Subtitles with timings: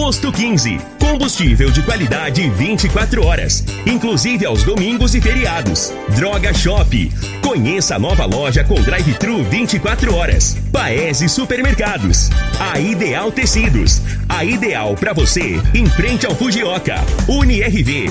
[0.00, 0.78] Posto 15.
[0.98, 5.92] Combustível de qualidade 24 horas, inclusive aos domingos e feriados.
[6.16, 7.12] Droga Shop.
[7.42, 10.56] Conheça a nova loja com drive-thru 24 horas.
[10.72, 12.30] Paese Supermercados.
[12.58, 14.00] A Ideal Tecidos.
[14.26, 16.94] A ideal para você em frente ao Fujioka.
[17.28, 18.10] UniRV.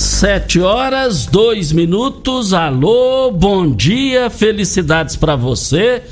[0.00, 2.52] Sete horas, dois minutos.
[2.52, 6.04] Alô, bom dia, felicidades para você.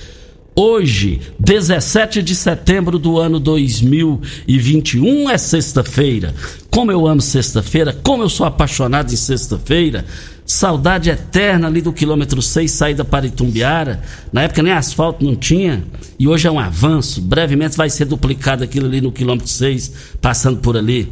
[0.56, 6.34] Hoje, 17 de setembro do ano 2021, é sexta-feira.
[6.68, 10.04] Como eu amo sexta-feira, como eu sou apaixonado em sexta-feira.
[10.44, 14.02] Saudade eterna ali do quilômetro 6, saída para Itumbiara.
[14.32, 15.84] Na época nem asfalto não tinha.
[16.18, 17.20] E hoje é um avanço.
[17.20, 21.08] Brevemente vai ser duplicado aquilo ali no quilômetro 6, passando por ali.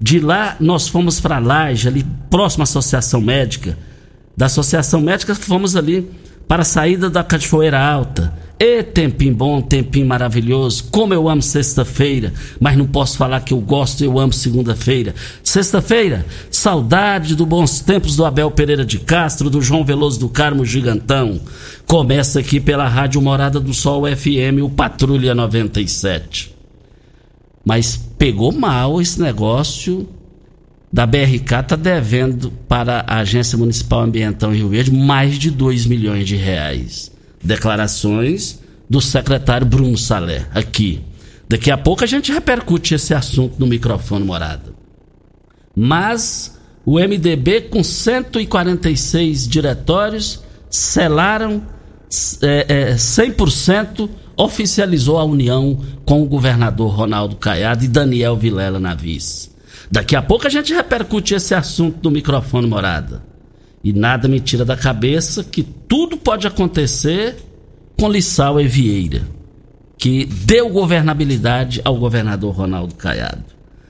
[0.00, 3.76] De lá nós fomos para Laje, ali próximo à Associação Médica.
[4.36, 6.08] Da Associação Médica fomos ali
[6.46, 8.32] para a saída da Cachoeira Alta.
[8.60, 10.84] E tempinho bom, tempinho maravilhoso.
[10.90, 15.14] Como eu amo sexta-feira, mas não posso falar que eu gosto, eu amo segunda-feira.
[15.44, 20.64] Sexta-feira, saudade dos bons tempos do Abel Pereira de Castro, do João Veloso do Carmo
[20.64, 21.40] Gigantão.
[21.86, 26.57] Começa aqui pela Rádio Morada do Sol FM, o Patrulha 97.
[27.68, 30.08] Mas pegou mal esse negócio
[30.90, 35.84] da BRK tá devendo para a Agência Municipal Ambiental em Rio Verde mais de 2
[35.84, 37.12] milhões de reais.
[37.44, 38.58] Declarações
[38.88, 41.02] do secretário Bruno Salé, aqui.
[41.46, 44.72] Daqui a pouco a gente repercute esse assunto no microfone morada.
[45.76, 51.62] Mas o MDB, com 146 diretórios, selaram
[52.40, 54.08] é, é, 100%
[54.38, 59.50] oficializou a união com o governador Ronaldo Caiado e Daniel Vilela na vice.
[59.90, 63.22] Daqui a pouco a gente repercute esse assunto no microfone morada.
[63.82, 67.36] E nada me tira da cabeça que tudo pode acontecer
[67.98, 69.22] com Lissau e Vieira,
[69.96, 73.44] que deu governabilidade ao governador Ronaldo Caiado.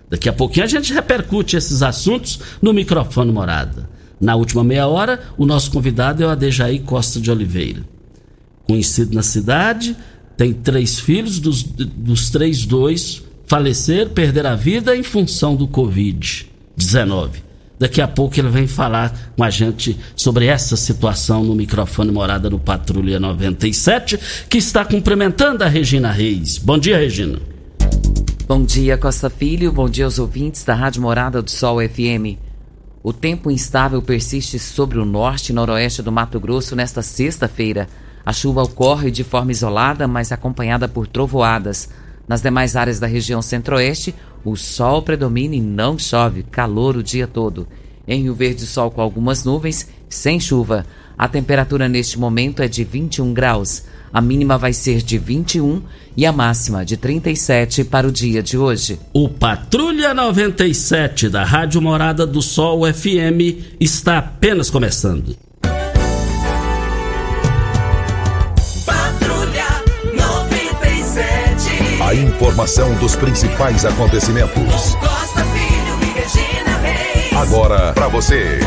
[0.08, 3.90] Daqui a pouquinho a gente repercute esses assuntos no microfone morada.
[4.18, 7.82] Na última meia hora, o nosso convidado é o Adejaí Costa de Oliveira.
[8.66, 9.96] Conhecido na cidade,
[10.38, 17.30] tem três filhos, dos, dos três, dois faleceram, perderam a vida em função do Covid-19.
[17.76, 22.48] Daqui a pouco ele vem falar com a gente sobre essa situação no microfone Morada
[22.48, 24.16] no Patrulha 97,
[24.48, 26.56] que está cumprimentando a Regina Reis.
[26.56, 27.40] Bom dia, Regina.
[28.46, 29.72] Bom dia, Costa Filho.
[29.72, 32.38] Bom dia aos ouvintes da Rádio Morada do Sol FM.
[33.02, 37.88] O tempo instável persiste sobre o norte e noroeste do Mato Grosso nesta sexta-feira.
[38.28, 41.88] A chuva ocorre de forma isolada, mas acompanhada por trovoadas.
[42.28, 44.14] Nas demais áreas da região centro-oeste,
[44.44, 47.66] o sol predomina e não chove, calor o dia todo.
[48.06, 50.84] Em Rio Verde, sol com algumas nuvens, sem chuva.
[51.16, 53.84] A temperatura neste momento é de 21 graus.
[54.12, 55.80] A mínima vai ser de 21
[56.14, 59.00] e a máxima de 37 para o dia de hoje.
[59.14, 65.47] O Patrulha 97 da Rádio Morada do Sol FM está apenas começando.
[72.08, 74.94] A informação dos principais acontecimentos.
[74.94, 77.32] Costa Filho e Regina Reis.
[77.34, 78.60] Agora para você.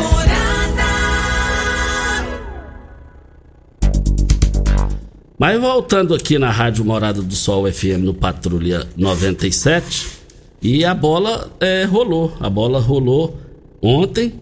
[5.36, 10.06] Mas voltando aqui na Rádio Morada do Sol FM no Patrulha 97,
[10.62, 12.32] e a bola é, rolou.
[12.38, 13.36] A bola rolou
[13.82, 14.40] ontem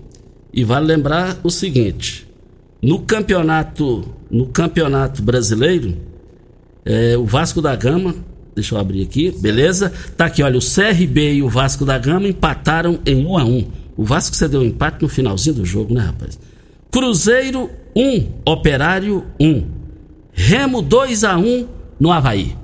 [0.52, 2.28] E vale lembrar o seguinte:
[2.82, 5.96] no campeonato, no campeonato brasileiro,
[6.84, 8.28] é, o Vasco da Gama,
[8.60, 9.92] deixa eu abrir aqui, beleza?
[10.16, 13.66] Tá aqui, olha, o CRB e o Vasco da Gama empataram em 1 a 1.
[13.96, 16.38] O Vasco cedeu um empate no finalzinho do jogo, né, rapaz?
[16.90, 19.66] Cruzeiro 1, Operário 1.
[20.32, 21.66] Remo 2 a 1
[21.98, 22.56] no Havaí.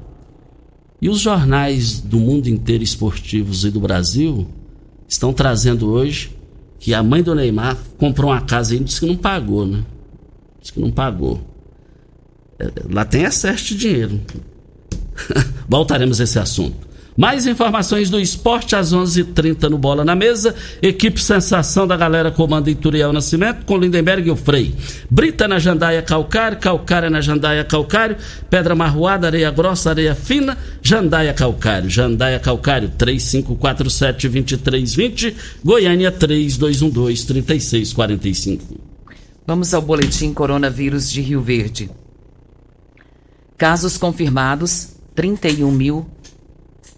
[1.01, 4.47] E os jornais do mundo inteiro esportivos e do Brasil
[5.09, 6.31] estão trazendo hoje
[6.79, 9.85] que a mãe do Neymar comprou uma casa e disse que não pagou, né?
[10.61, 11.41] Disse que não pagou.
[12.59, 14.21] É, lá tem excesso de dinheiro.
[15.69, 16.87] Voltaremos a esse assunto.
[17.17, 20.55] Mais informações do esporte às 11:30 h 30 no Bola na Mesa.
[20.83, 24.75] Equipe Sensação da galera comanda Ituriel Nascimento com Lindenberg e o Frei.
[25.09, 28.19] Brita na Jandaia Calcário, Calcária na Jandaia Calcário,
[28.51, 31.89] Pedra Marroada, Areia Grossa, Areia Fina, Jandaia Calcário.
[31.89, 35.35] Jandaia Calcário 3547-2320,
[35.65, 38.61] Goiânia 3212-3645.
[39.47, 41.89] Vamos ao boletim Coronavírus de Rio Verde.
[43.57, 46.07] Casos confirmados 31 mil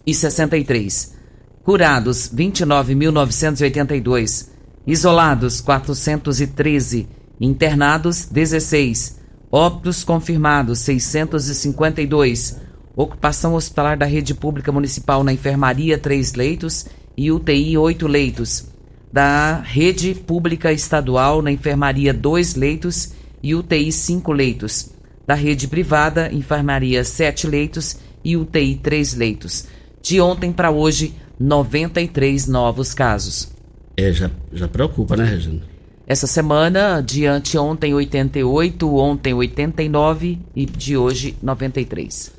[0.04, 1.14] e 63.
[1.62, 4.48] Curados, 29.982.
[4.86, 7.08] Isolados, 413.
[7.40, 9.20] Internados, 16.
[9.52, 12.56] Óbitos confirmados, 652.
[12.96, 16.86] Ocupação hospitalar da rede pública municipal na enfermaria, 3 leitos
[17.16, 18.66] e UTI, 8 leitos.
[19.12, 24.90] Da rede pública estadual na enfermaria, 2 leitos e UTI, 5 leitos.
[25.26, 29.64] Da rede privada, enfermaria, 7 leitos e UTI, 3 leitos.
[30.02, 33.50] De ontem para hoje, 93 novos casos.
[33.96, 35.62] É, já, já preocupa, né, Regina?
[36.06, 42.32] Essa semana, de anteontem 88, ontem 89 e de hoje 93.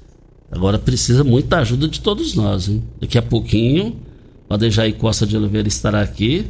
[0.51, 2.83] Agora precisa muita ajuda de todos nós, hein?
[3.01, 3.97] Daqui a pouquinho,
[4.47, 6.45] o Adejaí Costa de Oliveira estará aqui.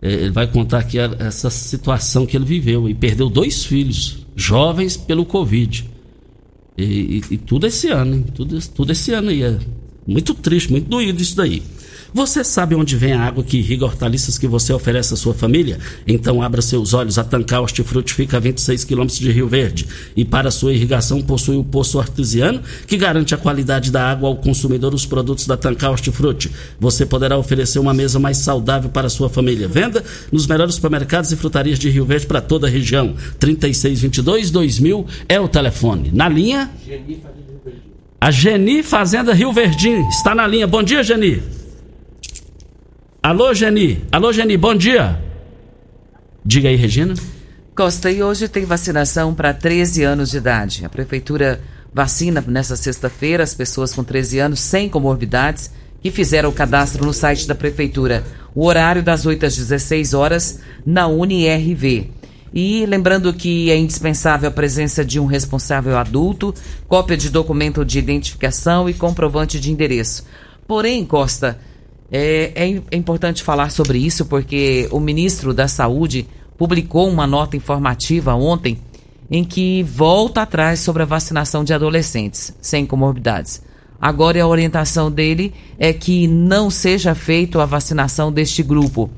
[0.00, 4.96] É, ele vai contar aqui essa situação que ele viveu e perdeu dois filhos, jovens,
[4.96, 5.95] pelo Covid.
[6.76, 8.24] E, e, e tudo esse ano, hein?
[8.34, 9.42] Tudo, tudo esse ano aí.
[9.42, 9.58] É
[10.06, 11.62] muito triste, muito doído isso daí.
[12.16, 15.78] Você sabe onde vem a água que irriga hortaliças que você oferece à sua família?
[16.06, 17.18] Então abra seus olhos.
[17.18, 19.86] A Tancar Hortifruti fica a 26 quilômetros de Rio Verde.
[20.16, 24.36] E para sua irrigação possui o poço artesiano, que garante a qualidade da água ao
[24.36, 26.50] consumidor os produtos da Tancar Hortifruti.
[26.80, 29.68] Você poderá oferecer uma mesa mais saudável para a sua família.
[29.68, 30.02] Venda
[30.32, 33.14] nos melhores supermercados e frutarias de Rio Verde para toda a região.
[33.38, 36.10] 3622 2000 é o telefone.
[36.14, 36.70] Na linha...
[38.18, 40.66] A Geni Fazenda Rio Verdinho está na linha.
[40.66, 41.55] Bom dia, Geni.
[43.26, 44.04] Alô, Geni.
[44.12, 45.20] Alô, Geni, bom dia.
[46.44, 47.12] Diga aí, Regina.
[47.74, 50.84] Costa, e hoje tem vacinação para 13 anos de idade.
[50.84, 51.60] A prefeitura
[51.92, 57.12] vacina nessa sexta-feira as pessoas com 13 anos sem comorbidades que fizeram o cadastro no
[57.12, 58.22] site da prefeitura.
[58.54, 62.12] O horário das 8 às 16 horas na UniRV.
[62.54, 66.54] E lembrando que é indispensável a presença de um responsável adulto,
[66.86, 70.24] cópia de documento de identificação e comprovante de endereço.
[70.64, 71.58] Porém, Costa,
[72.10, 77.56] é, é, é importante falar sobre isso porque o ministro da Saúde publicou uma nota
[77.56, 78.78] informativa ontem
[79.30, 83.62] em que volta atrás sobre a vacinação de adolescentes sem comorbidades.
[84.00, 89.10] Agora a orientação dele é que não seja feita a vacinação deste grupo.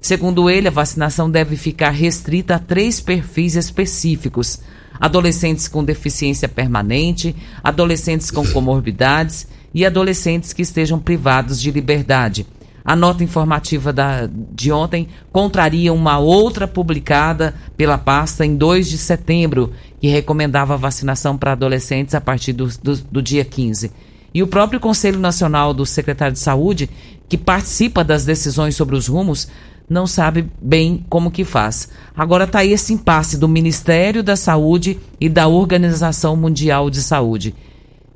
[0.00, 4.58] Segundo ele, a vacinação deve ficar restrita a três perfis específicos:
[4.98, 12.46] adolescentes com deficiência permanente, adolescentes com comorbidades e adolescentes que estejam privados de liberdade.
[12.84, 18.98] A nota informativa da, de ontem contraria uma outra publicada pela pasta em 2 de
[18.98, 23.92] setembro, que recomendava a vacinação para adolescentes a partir do, do, do dia 15.
[24.34, 26.90] E o próprio Conselho Nacional do Secretário de Saúde,
[27.28, 29.48] que participa das decisões sobre os rumos,
[29.88, 31.88] não sabe bem como que faz.
[32.16, 37.54] Agora está esse impasse do Ministério da Saúde e da Organização Mundial de Saúde.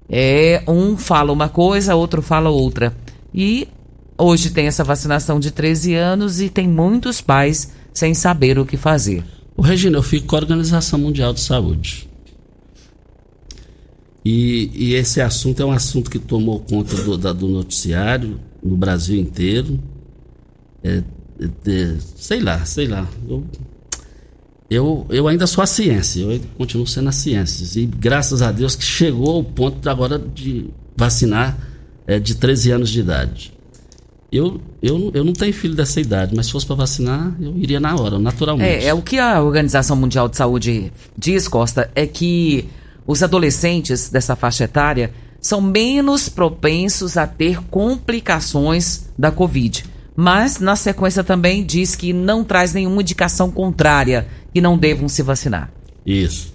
[0.09, 2.97] É, um fala uma coisa, outro fala outra.
[3.35, 3.69] E
[4.17, 8.77] hoje tem essa vacinação de 13 anos e tem muitos pais sem saber o que
[8.77, 9.25] fazer.
[9.57, 12.09] O Regina, eu fico com a Organização Mundial de Saúde.
[14.25, 18.77] E, e esse assunto é um assunto que tomou conta do, da, do noticiário no
[18.77, 19.79] Brasil inteiro.
[20.83, 21.03] É,
[21.63, 23.09] de, sei lá, sei lá.
[23.29, 23.45] Eu,
[24.69, 27.81] eu, eu ainda sou a ciência, eu continuo sendo a ciência.
[27.81, 31.57] E graças a Deus que chegou ao ponto agora de vacinar
[32.07, 33.53] é, de 13 anos de idade.
[34.31, 37.79] Eu, eu, eu não tenho filho dessa idade, mas se fosse para vacinar, eu iria
[37.79, 38.69] na hora, naturalmente.
[38.69, 42.69] É, é, o que a Organização Mundial de Saúde diz, Costa, é que
[43.07, 49.85] os adolescentes dessa faixa etária são menos propensos a ter complicações da Covid
[50.17, 55.23] mas na sequência também diz que não traz nenhuma indicação contrária que não devam se
[55.23, 55.71] vacinar.
[56.05, 56.55] Isso.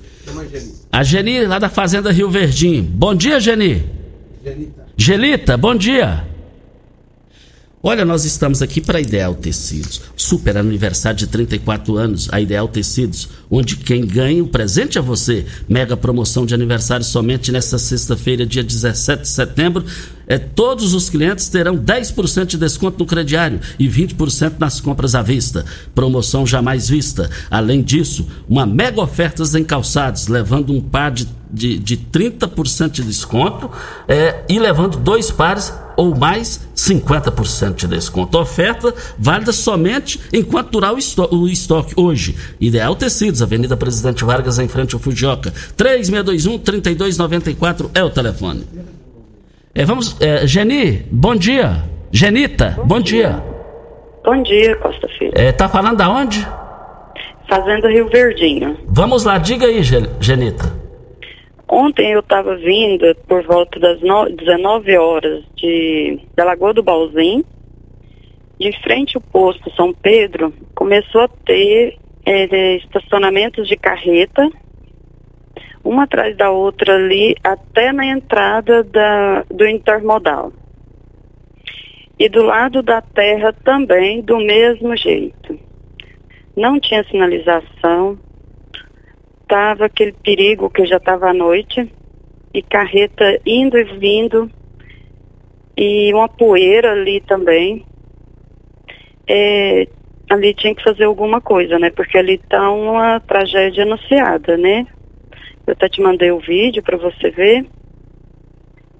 [0.92, 2.84] A Geni, lá da Fazenda Rio Verdinho.
[2.84, 3.86] Bom dia, Geni.
[4.44, 4.88] Gelita.
[4.98, 6.32] Gelita, bom dia.
[7.84, 10.02] Olha, nós estamos aqui para a Ideal Tecidos.
[10.16, 15.48] Super aniversário de 34 anos, a Ideal Tecidos, onde quem ganha o presente é você.
[15.68, 19.84] Mega promoção de aniversário somente nesta sexta-feira, dia 17 de setembro.
[20.32, 25.22] É, todos os clientes terão 10% de desconto no crediário e 20% nas compras à
[25.22, 25.66] vista.
[25.94, 27.30] Promoção jamais vista.
[27.50, 33.04] Além disso, uma mega ofertas em calçados, levando um par de, de, de 30% de
[33.04, 33.70] desconto
[34.08, 38.38] é, e levando dois pares ou mais 50% de desconto.
[38.38, 42.38] Oferta válida somente enquanto durar o, esto o estoque hoje.
[42.58, 45.54] Ideal Tecidos, Avenida Presidente Vargas, em frente ao Fujioka.
[45.78, 48.64] 3621-3294 é o telefone.
[49.74, 51.84] É, vamos, é, Geni, bom dia.
[52.12, 53.30] Genita, bom, bom dia.
[53.30, 53.44] dia.
[54.24, 55.32] Bom dia, Costa Filho.
[55.34, 56.46] É, tá falando da onde?
[57.48, 58.78] Fazenda Rio Verdinho.
[58.88, 60.82] Vamos lá, diga aí, Genita.
[61.70, 67.46] Ontem eu estava vindo por volta das 19 horas de, da Lagoa do Balzim,
[68.60, 74.50] de frente ao posto São Pedro, começou a ter é, estacionamentos de carreta
[75.84, 80.54] uma atrás da outra ali, até na entrada da, do intermodal.
[82.20, 85.60] E do lado da terra também, do mesmo jeito.
[86.56, 88.20] Não tinha sinalização,
[89.42, 91.92] estava aquele perigo que já estava à noite,
[92.54, 94.52] e carreta indo e vindo,
[95.76, 97.86] e uma poeira ali também.
[99.28, 99.88] É,
[100.30, 101.90] ali tinha que fazer alguma coisa, né?
[101.90, 104.86] Porque ali está uma tragédia anunciada, né?
[105.72, 107.66] Eu até te mandei o vídeo para você ver.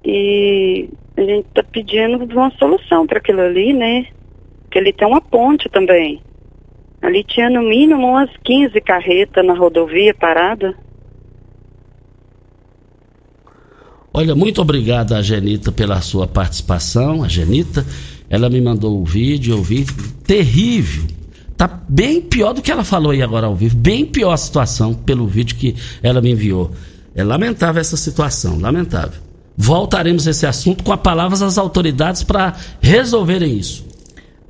[0.02, 4.06] E a gente está pedindo uma solução para aquilo ali, né?
[4.62, 6.22] Porque ali tem uma ponte também.
[7.02, 10.74] Ali tinha no mínimo umas 15 carretas na rodovia parada.
[14.14, 17.22] Olha, muito obrigado a Genita pela sua participação.
[17.22, 17.84] A Genita,
[18.30, 19.84] ela me mandou o vídeo, eu vi.
[20.26, 21.21] Terrível
[21.56, 23.76] Tá bem pior do que ela falou aí agora ao vivo.
[23.76, 26.72] Bem pior a situação pelo vídeo que ela me enviou.
[27.14, 29.20] É lamentável essa situação, lamentável.
[29.56, 33.84] Voltaremos a esse assunto com as palavras das autoridades para resolverem isso.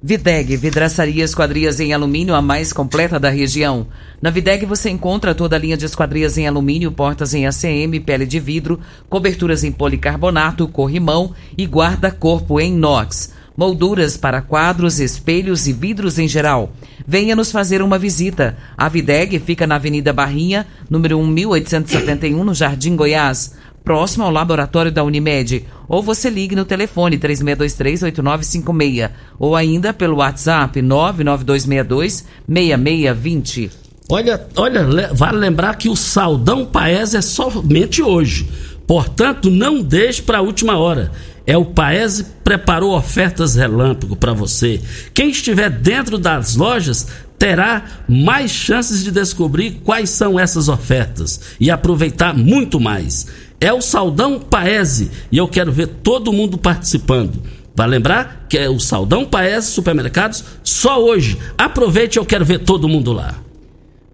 [0.04, 3.86] Videg, vidraçaria esquadrias em alumínio a mais completa da região.
[4.20, 8.26] Na Videg você encontra toda a linha de esquadrias em alumínio, portas em ACM, pele
[8.26, 15.72] de vidro, coberturas em policarbonato, corrimão e guarda-corpo em inox molduras para quadros, espelhos e
[15.72, 16.72] vidros em geral.
[17.06, 18.56] Venha nos fazer uma visita.
[18.76, 23.54] A Videg fica na Avenida Barrinha, número 1871, no Jardim Goiás,
[23.84, 25.66] próximo ao laboratório da Unimed.
[25.88, 33.70] Ou você ligue no telefone 3623-8956 ou ainda pelo WhatsApp 99262-6620.
[34.08, 38.48] Olha, olha, vale lembrar que o Saldão Paes é somente hoje.
[38.86, 41.12] Portanto, não deixe para a última hora.
[41.46, 44.80] É o Paese preparou ofertas relâmpago para você.
[45.12, 47.06] Quem estiver dentro das lojas
[47.38, 53.26] terá mais chances de descobrir quais são essas ofertas e aproveitar muito mais.
[53.60, 57.42] É o Saldão Paese e eu quero ver todo mundo participando.
[57.74, 61.38] Vai lembrar que é o Saldão Paese Supermercados só hoje.
[61.58, 63.36] Aproveite, eu quero ver todo mundo lá.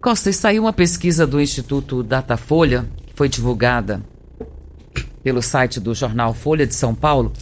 [0.00, 4.00] Costa, saiu uma pesquisa do Instituto Datafolha, que foi divulgada
[5.22, 7.32] pelo site do jornal Folha de São Paulo.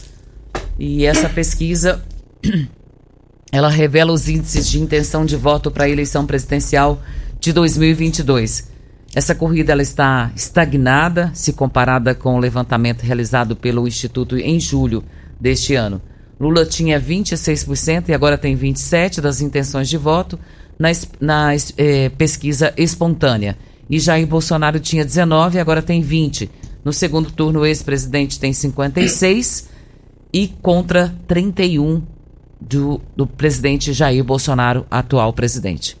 [0.79, 2.03] E essa pesquisa
[3.51, 7.01] ela revela os índices de intenção de voto para a eleição presidencial
[7.39, 8.71] de 2022.
[9.15, 15.03] Essa corrida ela está estagnada se comparada com o levantamento realizado pelo Instituto em julho
[15.39, 16.01] deste ano.
[16.39, 20.39] Lula tinha 26% e agora tem 27% das intenções de voto
[20.77, 23.57] na, na eh, pesquisa espontânea.
[23.89, 26.49] E Jair Bolsonaro tinha 19% e agora tem 20%.
[26.87, 29.67] No segundo turno, o ex-presidente tem 56
[30.31, 32.01] e contra 31
[32.61, 35.97] do, do presidente Jair Bolsonaro, atual presidente.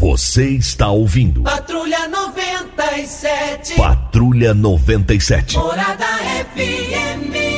[0.00, 1.44] Você está ouvindo.
[1.44, 3.76] Patrulha 97.
[3.76, 5.56] Patrulha 97.
[5.56, 6.04] Morada
[6.52, 7.53] FM.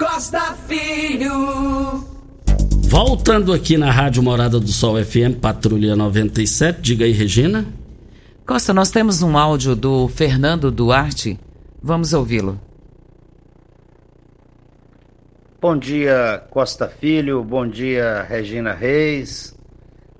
[0.00, 1.30] Costa Filho.
[2.88, 6.80] Voltando aqui na Rádio Morada do Sol FM, Patrulha 97.
[6.80, 7.66] Diga aí, Regina.
[8.46, 11.38] Costa, nós temos um áudio do Fernando Duarte.
[11.82, 12.58] Vamos ouvi-lo.
[15.60, 17.44] Bom dia, Costa Filho.
[17.44, 19.54] Bom dia, Regina Reis,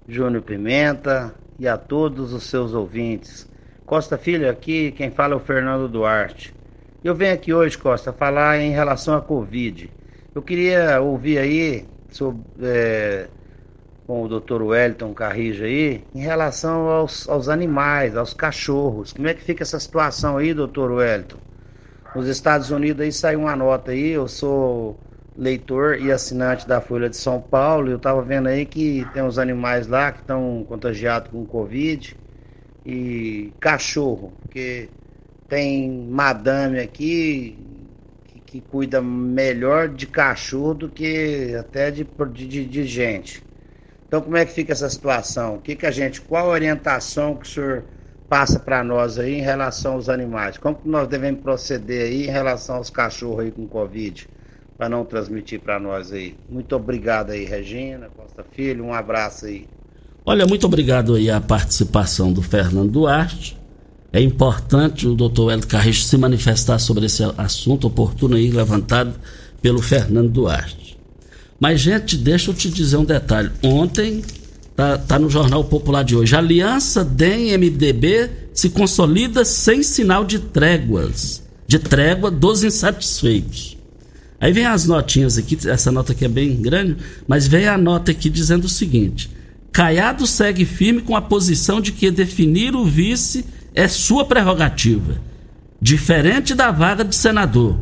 [0.06, 3.48] Júnior Pimenta e a todos os seus ouvintes.
[3.86, 6.59] Costa Filho, aqui quem fala é o Fernando Duarte.
[7.02, 9.90] Eu venho aqui hoje, Costa, falar em relação à Covid.
[10.34, 13.26] Eu queria ouvir aí sobre, é,
[14.06, 14.60] com o Dr.
[14.60, 19.14] Wellington Carrijo aí, em relação aos, aos animais, aos cachorros.
[19.14, 20.90] Como é que fica essa situação aí, Dr.
[20.90, 21.38] Wellington?
[22.14, 24.98] Nos Estados Unidos aí saiu uma nota aí, eu sou
[25.38, 29.38] leitor e assinante da Folha de São Paulo, eu estava vendo aí que tem uns
[29.38, 32.14] animais lá que estão contagiados com Covid
[32.84, 34.90] e cachorro, porque
[35.50, 37.58] tem madame aqui
[38.24, 43.42] que, que cuida melhor de cachorro do que até de, de, de gente.
[44.06, 45.56] Então como é que fica essa situação?
[45.56, 47.84] O que, que a gente, qual a orientação que o senhor
[48.28, 50.56] passa para nós aí em relação aos animais?
[50.56, 54.28] Como que nós devemos proceder aí em relação aos cachorros aí com Covid?
[54.78, 56.36] Para não transmitir para nós aí.
[56.48, 59.68] Muito obrigado aí, Regina, Costa Filho, um abraço aí.
[60.24, 63.59] Olha, muito obrigado aí a participação do Fernando Duarte.
[64.12, 69.14] É importante o doutor Hélio Carrijo se manifestar sobre esse assunto oportuno aí levantado
[69.62, 70.98] pelo Fernando Duarte.
[71.60, 73.50] Mas, gente, deixa eu te dizer um detalhe.
[73.62, 74.24] Ontem,
[74.74, 81.42] tá, tá no Jornal Popular de hoje, aliança DEM-MDB se consolida sem sinal de tréguas,
[81.66, 83.76] de trégua dos insatisfeitos.
[84.40, 86.96] Aí vem as notinhas aqui, essa nota aqui é bem grande,
[87.28, 89.30] mas vem a nota aqui dizendo o seguinte:
[89.70, 93.44] Caiado segue firme com a posição de que definir o vice
[93.80, 95.18] é sua prerrogativa,
[95.80, 97.78] diferente da vaga de senador.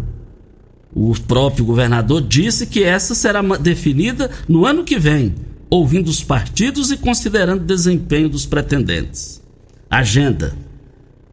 [0.95, 5.35] O próprio governador disse que essa será definida no ano que vem,
[5.69, 9.43] ouvindo os partidos e considerando o desempenho dos pretendentes.
[9.91, 10.55] Agenda.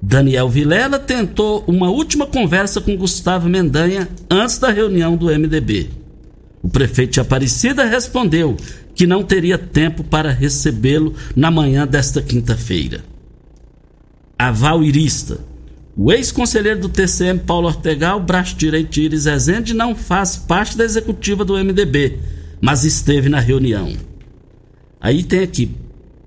[0.02, 5.90] Daniel Vilela tentou uma última conversa com Gustavo Mendanha antes da reunião do MDB.
[6.64, 8.58] O prefeito de Aparecida respondeu
[8.96, 13.15] que não teria tempo para recebê-lo na manhã desta quinta-feira.
[14.38, 15.40] Aval Irista.
[15.98, 20.84] O ex-conselheiro do TCM, Paulo Ortegal, braço direito de Iris Rezende, não faz parte da
[20.84, 22.20] executiva do MDB,
[22.60, 23.94] mas esteve na reunião.
[25.00, 25.72] Aí tem aqui,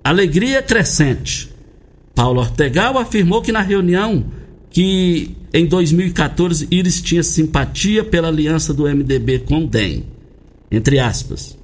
[0.03, 1.49] alegria crescente.
[2.15, 4.25] Paulo Ortegal afirmou que na reunião
[4.71, 10.05] que em 2014 Iris tinha simpatia pela aliança do MDB com o DEM.
[10.71, 11.57] Entre aspas.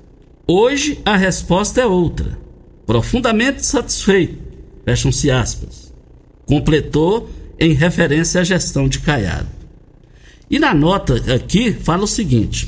[0.47, 2.37] Hoje a resposta é outra.
[2.85, 4.37] Profundamente satisfeito.
[4.85, 5.84] Fecham-se aspas.
[6.45, 7.29] Completou
[7.59, 9.47] em referência à gestão de Caiado.
[10.49, 12.67] E na nota aqui fala o seguinte: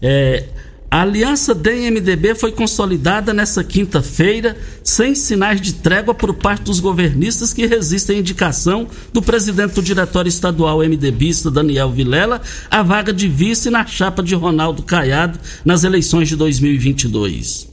[0.00, 0.44] é,
[0.90, 7.52] a aliança DEM-MDB foi consolidada nessa quinta-feira, sem sinais de trégua por parte dos governistas
[7.52, 13.28] que resistem à indicação do presidente do Diretório Estadual MDBista, Daniel Vilela, à vaga de
[13.28, 17.68] vice na chapa de Ronaldo Caiado nas eleições de 2022.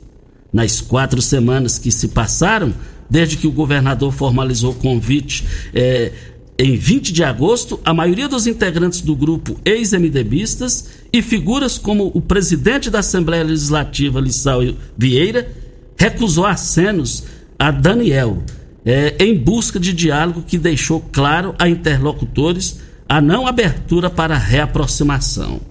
[0.54, 2.72] Nas quatro semanas que se passaram,
[3.10, 6.12] desde que o governador formalizou o convite é,
[6.60, 12.20] em 20 de agosto, a maioria dos integrantes do grupo ex-MDBistas e figuras como o
[12.20, 14.62] presidente da Assembleia Legislativa, Lissau
[14.98, 15.48] Vieira,
[15.96, 17.26] recusou acenos
[17.60, 18.41] a Daniel,
[18.84, 25.62] é, em busca de diálogo que deixou claro a interlocutores a não abertura para reaproximação.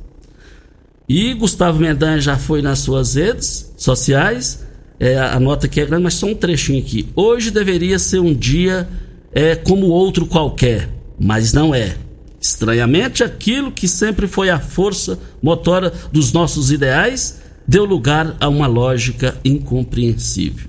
[1.08, 4.65] E Gustavo Mendanha já foi nas suas redes sociais
[4.98, 7.08] é, a nota aqui é grande, mas só um trechinho aqui.
[7.14, 8.88] Hoje deveria ser um dia
[9.32, 11.96] é, como outro qualquer, mas não é.
[12.40, 18.66] Estranhamente, aquilo que sempre foi a força motora dos nossos ideais deu lugar a uma
[18.66, 20.68] lógica incompreensível.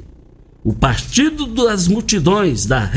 [0.64, 2.90] O Partido das Multidões, da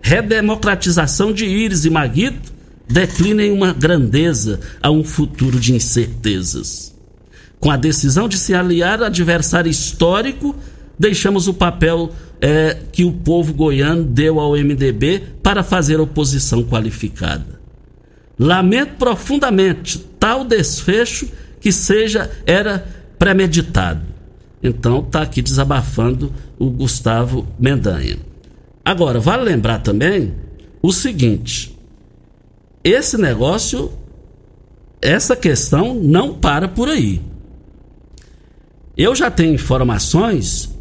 [0.00, 2.52] redemocratização de Íris e Maguito,
[2.88, 6.91] declina em uma grandeza a um futuro de incertezas.
[7.62, 10.52] Com a decisão de se aliar ao adversário histórico,
[10.98, 17.60] deixamos o papel é, que o povo goiano deu ao MDB para fazer oposição qualificada.
[18.36, 21.28] Lamento profundamente tal desfecho
[21.60, 22.84] que seja era
[23.16, 24.02] premeditado.
[24.60, 28.16] Então está aqui desabafando o Gustavo Mendanha.
[28.84, 30.34] Agora, vale lembrar também
[30.82, 31.78] o seguinte:
[32.82, 33.92] esse negócio,
[35.00, 37.30] essa questão não para por aí.
[38.96, 40.72] Eu já tenho informações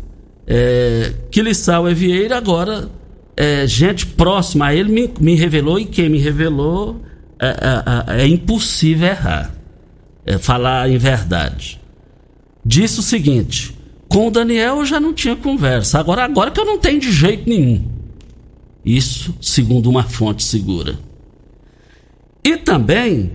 [0.45, 2.89] é, que Lissau e Vieira agora,
[3.37, 7.01] é, gente próxima a ele me, me revelou e quem me revelou
[7.39, 9.53] é, é, é, é impossível errar,
[10.25, 11.79] é falar em verdade.
[12.65, 13.75] Disse o seguinte:
[14.09, 17.11] com o Daniel eu já não tinha conversa, agora, agora que eu não tenho de
[17.11, 17.89] jeito nenhum.
[18.83, 20.99] Isso segundo uma fonte segura.
[22.43, 23.31] E também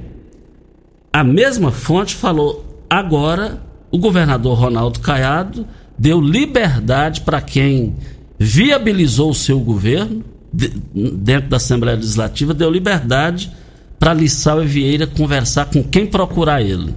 [1.13, 5.67] a mesma fonte falou: agora o governador Ronaldo Caiado
[5.99, 7.95] deu liberdade para quem
[8.39, 13.51] viabilizou o seu governo dentro da Assembleia Legislativa, deu liberdade
[13.99, 16.95] para Lissau e Vieira conversar com quem procurar ele.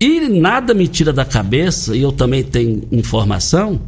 [0.00, 3.80] E nada me tira da cabeça, e eu também tenho informação,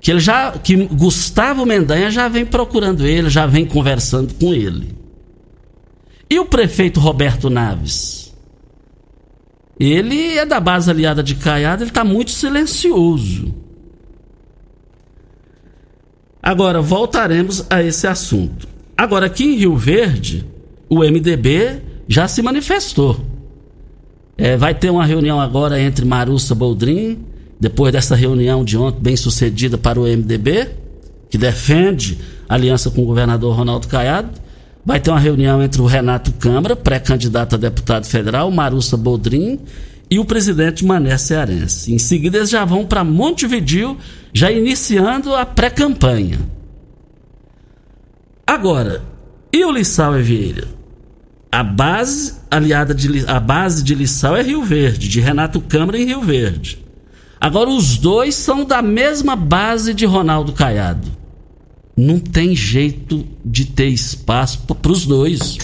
[0.00, 4.96] que ele já que Gustavo Mendanha já vem procurando ele, já vem conversando com ele.
[6.30, 8.27] E o prefeito Roberto Naves?
[9.78, 13.54] Ele é da base aliada de Caiado, ele está muito silencioso.
[16.42, 18.66] Agora, voltaremos a esse assunto.
[18.96, 20.44] Agora, aqui em Rio Verde,
[20.88, 23.20] o MDB já se manifestou.
[24.36, 27.18] É, vai ter uma reunião agora entre Marussa Boldrin,
[27.60, 30.68] depois dessa reunião de ontem, bem sucedida para o MDB,
[31.28, 34.30] que defende a aliança com o governador Ronaldo Caiado.
[34.88, 39.60] Vai ter uma reunião entre o Renato Câmara, pré-candidato a deputado federal, Marussa Boldrin,
[40.10, 41.92] e o presidente Mané Cearense.
[41.92, 43.98] Em seguida, eles já vão para Montevidil,
[44.32, 46.38] já iniciando a pré-campanha.
[48.46, 49.02] Agora,
[49.52, 50.66] e o Lissau e Vieira?
[51.52, 56.06] A base aliada de a base de Lissau é Rio Verde, de Renato Câmara em
[56.06, 56.82] Rio Verde.
[57.38, 61.17] Agora os dois são da mesma base de Ronaldo Caiado.
[62.00, 65.58] Não tem jeito de ter espaço para os dois.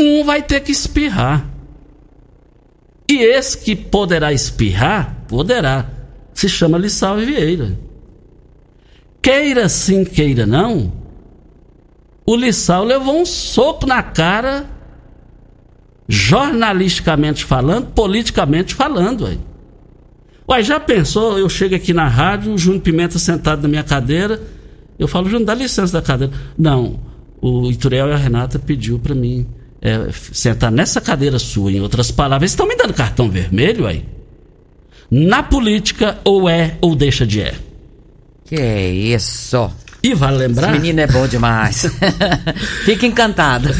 [0.00, 1.48] Um vai ter que espirrar.
[3.08, 5.88] E esse que poderá espirrar, poderá.
[6.34, 7.78] Se chama Lissau Vieira.
[9.22, 10.92] Queira sim, queira não,
[12.26, 14.68] o Lissau levou um soco na cara,
[16.08, 19.22] jornalisticamente falando, politicamente falando.
[19.24, 19.38] Ué.
[20.48, 21.38] Ué, já pensou?
[21.38, 24.42] Eu chego aqui na rádio, o Júnior Pimenta sentado na minha cadeira,
[25.00, 26.32] eu falo, Júnior, dá licença da cadeira.
[26.58, 27.00] Não,
[27.40, 29.46] o Ituriel e a Renata pediu para mim
[29.80, 32.50] é, sentar nessa cadeira sua, em outras palavras.
[32.50, 34.04] estão me dando cartão vermelho aí?
[35.10, 37.54] Na política, ou é ou deixa de é.
[38.44, 39.70] Que é isso?
[40.02, 40.70] E vale lembrar.
[40.70, 41.90] Esse menino é bom demais.
[42.84, 43.70] Fica encantado.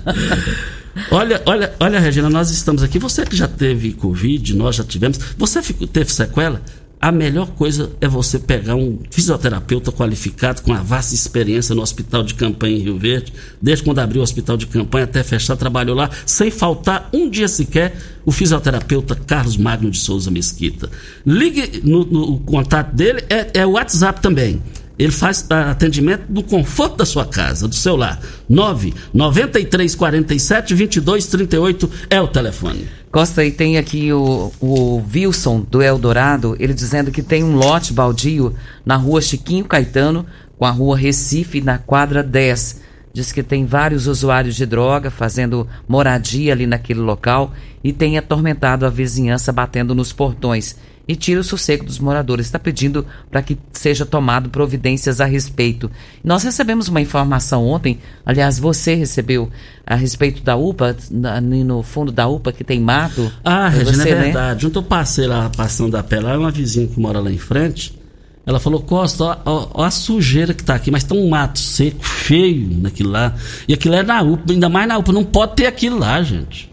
[1.12, 2.98] olha, olha, olha, Regina, nós estamos aqui.
[2.98, 5.18] Você que já teve Covid, nós já tivemos.
[5.36, 6.62] Você ficou, teve sequela?
[7.02, 12.22] A melhor coisa é você pegar um fisioterapeuta qualificado com a vasta experiência no hospital
[12.22, 13.32] de campanha em Rio Verde.
[13.60, 17.48] Desde quando abriu o hospital de campanha até fechar, trabalhou lá, sem faltar um dia
[17.48, 20.88] sequer, o fisioterapeuta Carlos Magno de Souza Mesquita.
[21.26, 24.62] Ligue no, no contato dele, é, é o WhatsApp também.
[24.98, 28.20] Ele faz atendimento no conforto da sua casa, do seu lar.
[28.48, 32.86] 9 93 47 22 38 é o telefone.
[33.10, 37.92] Costa, e tem aqui o, o Wilson do Eldorado, ele dizendo que tem um lote
[37.92, 38.54] baldio
[38.86, 40.24] na rua Chiquinho Caetano,
[40.58, 42.80] com a rua Recife, na quadra 10.
[43.12, 47.52] Diz que tem vários usuários de droga fazendo moradia ali naquele local
[47.84, 52.46] e tem atormentado a vizinhança batendo nos portões e tira o sossego dos moradores.
[52.46, 55.90] Está pedindo para que seja tomado providências a respeito.
[56.22, 59.50] Nós recebemos uma informação ontem, aliás, você recebeu
[59.86, 63.30] a respeito da UPA, na, no fundo da UPA que tem mato.
[63.44, 64.22] Ah, Regina, é né?
[64.22, 64.64] verdade.
[64.64, 64.68] Né?
[64.68, 68.00] Ontem eu passei lá, passando a pé lá, uma vizinha que mora lá em frente.
[68.44, 71.60] Ela falou, Costa, ó, ó, ó, a sujeira que tá aqui, mas tem um mato
[71.60, 73.34] seco, feio naquilo lá.
[73.68, 76.72] E aquilo é na UPA, ainda mais na UPA, não pode ter aquilo lá, gente.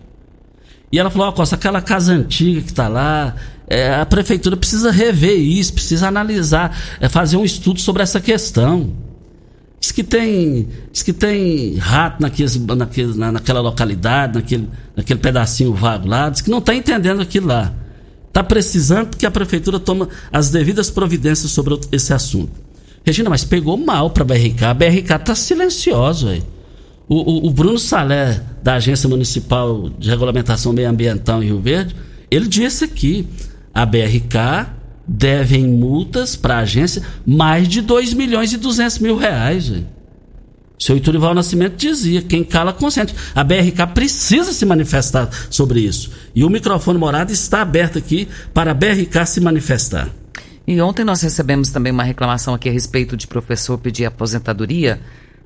[0.91, 3.35] E ela falou, ó, Costa, aquela casa antiga que tá lá,
[3.69, 8.91] é, a prefeitura precisa rever isso, precisa analisar, é, fazer um estudo sobre essa questão.
[9.79, 12.57] Diz que tem, diz que tem rato naqueles,
[13.15, 17.73] na, naquela localidade, naquele, naquele pedacinho vago lá, diz que não está entendendo aquilo lá.
[18.27, 22.51] Está precisando que a prefeitura tome as devidas providências sobre esse assunto.
[23.05, 24.63] Regina, mas pegou mal para a BRK.
[24.65, 26.37] A BRK está silenciosa.
[27.07, 31.95] O, o, o, Bruno Salé, da Agência Municipal de Regulamentação Ambiental em Rio Verde,
[32.29, 33.27] ele disse aqui:
[33.73, 34.67] a BRK
[35.07, 39.71] deve em multas para a agência mais de 2 milhões e 200 mil reais.
[40.79, 43.13] Senhor Iturival Nascimento dizia, quem cala consente.
[43.35, 46.11] A BRK precisa se manifestar sobre isso.
[46.33, 50.09] E o microfone morado está aberto aqui para a BRK se manifestar.
[50.65, 55.01] E ontem nós recebemos também uma reclamação aqui a respeito de professor pedir aposentadoria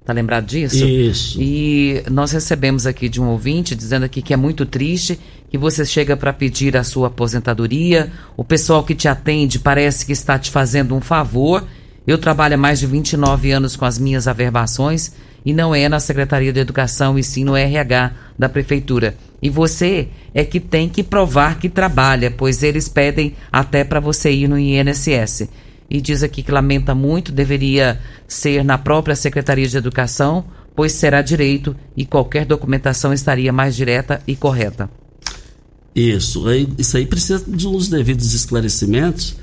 [0.05, 0.85] Tá lembrado disso?
[0.85, 1.41] Isso.
[1.41, 5.17] E nós recebemos aqui de um ouvinte dizendo aqui que é muito triste
[5.49, 10.11] que você chega para pedir a sua aposentadoria, o pessoal que te atende parece que
[10.11, 11.63] está te fazendo um favor.
[12.05, 15.13] Eu trabalho há mais de 29 anos com as minhas averbações
[15.45, 19.15] e não é na Secretaria de Educação e sim no RH da Prefeitura.
[19.41, 24.31] E você é que tem que provar que trabalha, pois eles pedem até para você
[24.31, 25.47] ir no INSS
[25.93, 30.43] e diz aqui que lamenta muito, deveria ser na própria Secretaria de Educação,
[30.75, 34.89] pois será direito e qualquer documentação estaria mais direta e correta.
[35.95, 36.45] Isso,
[36.79, 39.35] isso aí precisa de uns devidos esclarecimentos.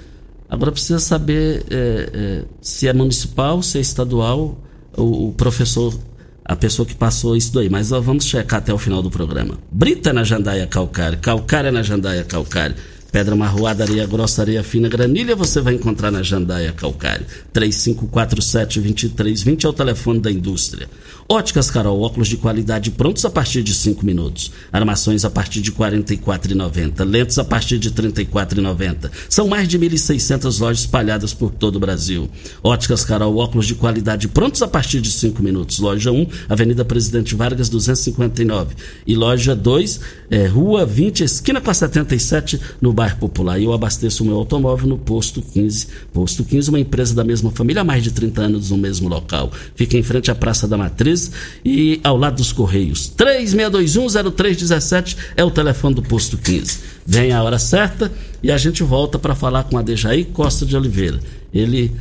[0.48, 4.58] Agora precisa saber é, é, se é municipal, se é estadual,
[4.96, 5.96] o, o, professor,
[6.44, 7.70] a pessoa que passou isso daí.
[7.70, 9.56] Mas ó, vamos checar até o final do programa.
[9.70, 12.74] Brita na jandaia calcário, calcária na jandaia calcário.
[13.10, 17.26] Pedra marroada, areia grossa, areia fina, granilha, você vai encontrar na Jandaia Calcário.
[17.52, 20.88] 3547-2320 é o telefone da indústria.
[21.32, 24.50] Óticas Carol, óculos de qualidade prontos a partir de 5 minutos.
[24.72, 27.04] Armações a partir de R$ 44,90.
[27.04, 29.08] Lentes a partir de R$ 34,90.
[29.28, 32.28] São mais de 1.600 lojas espalhadas por todo o Brasil.
[32.64, 35.78] Óticas Carol, óculos de qualidade prontos a partir de 5 minutos.
[35.78, 38.74] Loja 1, Avenida Presidente Vargas, 259.
[39.06, 43.56] E loja 2, é, Rua 20, esquina com a 77, no bairro Popular.
[43.60, 45.86] E eu abasteço o meu automóvel no Posto 15.
[46.12, 49.52] Posto 15, uma empresa da mesma família há mais de 30 anos no mesmo local.
[49.76, 51.19] Fica em frente à Praça da Matriz
[51.64, 53.12] e ao lado dos Correios.
[53.16, 56.78] 36210317 é o telefone do Posto 15.
[57.06, 58.10] Vem a hora certa
[58.42, 61.20] e a gente volta para falar com a Dejaí Costa de Oliveira.
[61.52, 61.92] Ele,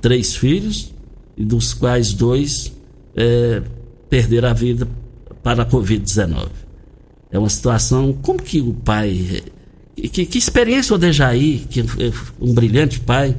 [0.00, 0.92] três filhos,
[1.36, 2.72] dos quais dois
[3.16, 3.62] é,
[4.10, 4.86] perderam a vida
[5.42, 6.48] para a Covid-19.
[7.30, 8.12] É uma situação.
[8.12, 9.42] Como que o pai.
[9.96, 13.36] Que, que experiência o Dejaí, que é um brilhante pai,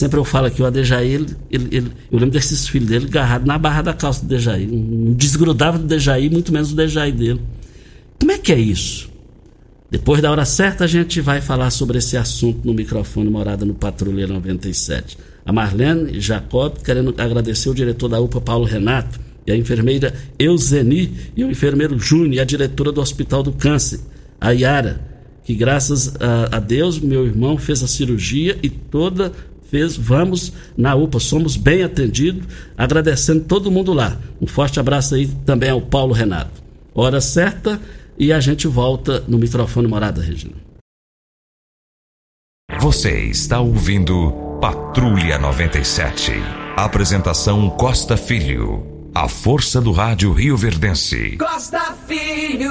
[0.00, 3.46] Sempre eu falo aqui, o Adejaí, ele, ele, ele, eu lembro desses filhos dele agarrados
[3.46, 4.66] na barra da calça do Dejaí.
[4.66, 7.38] Não desgrudava do Dejaí, muito menos do Dejaí dele.
[8.18, 9.10] Como é que é isso?
[9.90, 13.74] Depois da hora certa, a gente vai falar sobre esse assunto no microfone Morada no
[13.74, 15.18] Patrulha 97.
[15.44, 21.12] A Marlene Jacob, querendo agradecer o diretor da UPA, Paulo Renato, e a enfermeira Euseni,
[21.36, 24.00] e o enfermeiro Júnior, e a diretora do Hospital do Câncer,
[24.40, 25.10] a Yara,
[25.44, 29.32] que graças a, a Deus, meu irmão fez a cirurgia e toda
[29.70, 32.44] fez, vamos na UPA, somos bem atendidos,
[32.76, 34.18] agradecendo todo mundo lá.
[34.40, 36.62] Um forte abraço aí também ao Paulo Renato.
[36.94, 37.80] Hora certa
[38.18, 40.54] e a gente volta no microfone Morada, Regina.
[42.80, 46.32] Você está ouvindo Patrulha 97.
[46.76, 49.10] Apresentação Costa Filho.
[49.14, 51.36] A força do rádio Rio Verdense.
[51.36, 52.70] Costa Filho.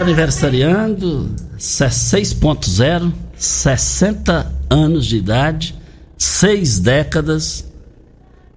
[0.00, 5.74] Aniversariando 6.0 60 anos de idade,
[6.18, 7.64] seis décadas,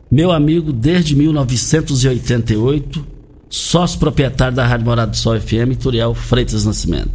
[0.10, 3.06] meu amigo desde 1988,
[3.48, 7.12] sócio proprietário da Rádio Morado do Sol FM, Turiel Freitas Nascimento.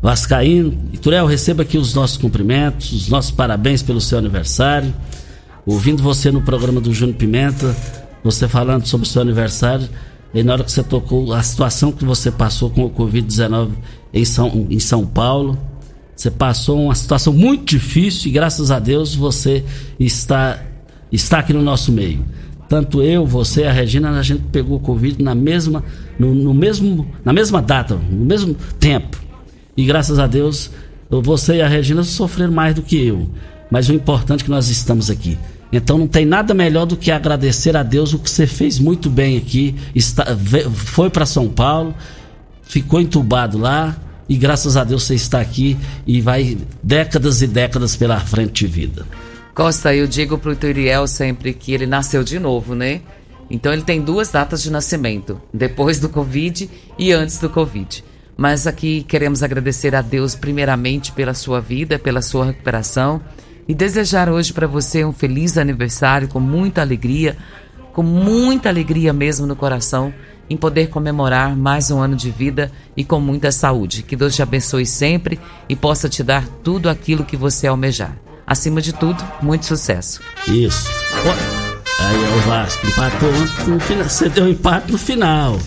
[0.00, 4.94] Vascaíno, e Turiel, receba aqui os nossos cumprimentos, os nossos parabéns pelo seu aniversário.
[5.64, 7.74] Ouvindo você no programa do Júnior Pimenta,
[8.22, 9.88] você falando sobre o seu aniversário,
[10.34, 13.70] e na hora que você tocou a situação que você passou com o Covid-19
[14.12, 15.56] em São, em São Paulo,
[16.16, 19.64] você passou uma situação muito difícil e graças a Deus você
[19.98, 20.60] está,
[21.12, 22.24] está aqui no nosso meio.
[22.68, 25.84] Tanto eu, você, a Regina, a gente pegou o Covid na mesma,
[26.18, 29.22] no, no mesmo, na mesma data, no mesmo tempo.
[29.76, 30.70] E graças a Deus,
[31.08, 33.28] você e a Regina sofreram mais do que eu.
[33.70, 35.38] Mas o importante é que nós estamos aqui.
[35.72, 39.10] Então não tem nada melhor do que agradecer a Deus o que você fez muito
[39.10, 39.74] bem aqui.
[39.94, 40.26] Está,
[40.72, 41.94] foi para São Paulo,
[42.62, 43.96] ficou entubado lá,
[44.28, 48.72] e graças a Deus você está aqui e vai décadas e décadas pela frente de
[48.72, 49.06] vida.
[49.54, 53.02] Costa, eu digo pro Turiel sempre que ele nasceu de novo, né?
[53.50, 58.02] Então ele tem duas datas de nascimento, depois do Covid e antes do Covid.
[58.36, 63.20] Mas aqui queremos agradecer a Deus primeiramente pela sua vida, pela sua recuperação
[63.68, 67.36] e desejar hoje para você um feliz aniversário com muita alegria,
[67.92, 70.12] com muita alegria mesmo no coração
[70.48, 74.02] em poder comemorar mais um ano de vida e com muita saúde.
[74.02, 78.16] Que Deus te abençoe sempre e possa te dar tudo aquilo que você almejar.
[78.46, 80.20] Acima de tudo, muito sucesso.
[80.46, 80.90] Isso.
[81.98, 83.32] Aí é o Vasco empatou
[83.66, 84.04] no final.
[84.04, 85.58] Você deu um empate no final.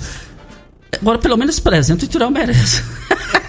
[1.02, 2.84] Agora, pelo menos presente o Tirão merece.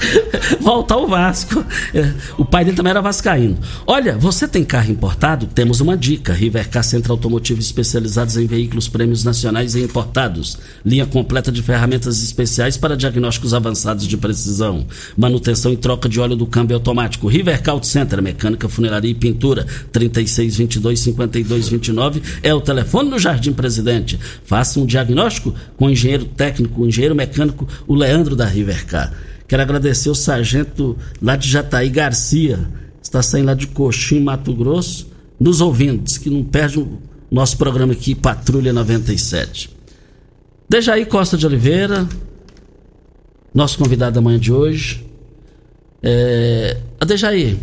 [0.60, 1.64] Voltar ao Vasco.
[1.94, 3.58] É, o pai dele também era vascaíno.
[3.86, 5.46] Olha, você tem carro importado?
[5.46, 6.32] Temos uma dica.
[6.32, 10.58] Rivercar Centro Automotivo especializados em veículos prêmios nacionais e importados.
[10.84, 14.86] Linha completa de ferramentas especiais para diagnósticos avançados de precisão.
[15.16, 17.28] Manutenção e troca de óleo do câmbio automático.
[17.28, 19.66] Rivercar Auto Center, mecânica, funilaria e pintura.
[19.92, 24.18] 3622 5229 é o telefone do Jardim Presidente.
[24.44, 29.12] Faça um diagnóstico com o engenheiro técnico, o engenheiro mecânico, o Leandro da Rivercar.
[29.48, 32.68] Quero agradecer o sargento lá de Jataí Garcia,
[33.02, 36.98] está saindo lá de Coxim, Mato Grosso, nos ouvindo, que não perde o
[37.30, 39.70] nosso programa aqui, Patrulha 97.
[40.68, 42.08] Dejaí Costa de Oliveira,
[43.54, 45.06] nosso convidado da manhã de hoje.
[46.02, 47.58] É, a Dejaí,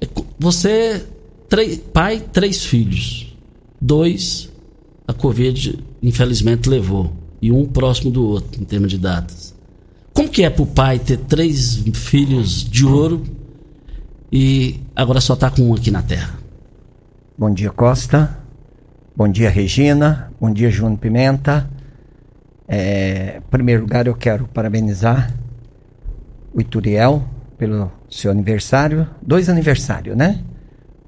[0.00, 1.04] é você,
[1.48, 3.36] três, pai, três filhos.
[3.80, 4.50] Dois,
[5.06, 7.12] a Covid infelizmente levou.
[7.40, 9.45] E um próximo do outro, em termos de datas.
[10.16, 13.22] Como que é pro pai ter três filhos de ouro
[14.32, 16.38] e agora só tá com um aqui na Terra?
[17.36, 18.38] Bom dia, Costa.
[19.14, 20.32] Bom dia, Regina.
[20.40, 21.68] Bom dia, Júnior Pimenta.
[22.66, 25.34] É, em primeiro lugar, eu quero parabenizar
[26.50, 27.22] o Ituriel
[27.58, 29.06] pelo seu aniversário.
[29.20, 30.42] Dois aniversários, né?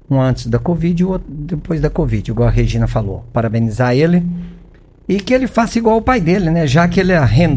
[0.07, 3.25] Um antes da Covid e o outro depois da Covid, igual a Regina falou.
[3.33, 4.23] Parabenizar ele
[5.09, 6.67] e que ele faça igual o pai dele, né?
[6.67, 7.13] Já que ele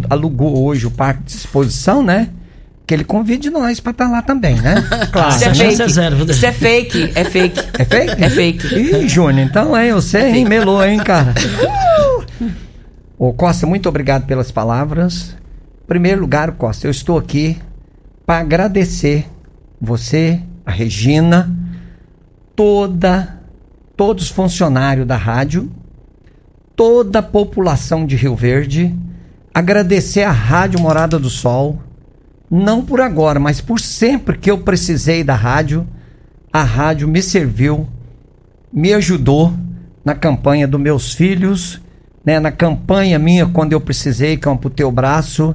[0.09, 2.31] alugou hoje o parque de exposição, né?
[2.87, 4.77] Que ele convide nós para estar tá lá também, né?
[5.13, 5.37] Claro.
[5.37, 5.55] Isso é, né?
[5.55, 6.31] fake.
[6.31, 7.13] Isso é fake.
[7.15, 7.61] É fake.
[7.79, 8.25] É fake?
[8.25, 8.75] É fake.
[8.75, 9.93] Ih, Júnior, então, hein?
[9.93, 10.47] Você, é hein?
[10.47, 11.35] Melou, hein, cara?
[13.19, 15.37] Ô, Costa, muito obrigado pelas palavras.
[15.85, 17.59] Em primeiro lugar, Costa, eu estou aqui
[18.25, 19.27] para agradecer
[19.79, 21.55] você, a Regina,
[22.57, 23.41] toda,
[23.95, 25.71] todos os funcionários da rádio
[26.77, 28.95] toda a população de Rio Verde,
[29.53, 31.79] agradecer à Rádio Morada do Sol,
[32.51, 35.87] não por agora, mas por sempre que eu precisei da rádio,
[36.53, 37.89] a rádio me serviu,
[38.73, 39.53] me ajudou
[40.05, 41.81] na campanha dos meus filhos,
[42.25, 45.55] né, na campanha minha quando eu precisei, que eu o braço.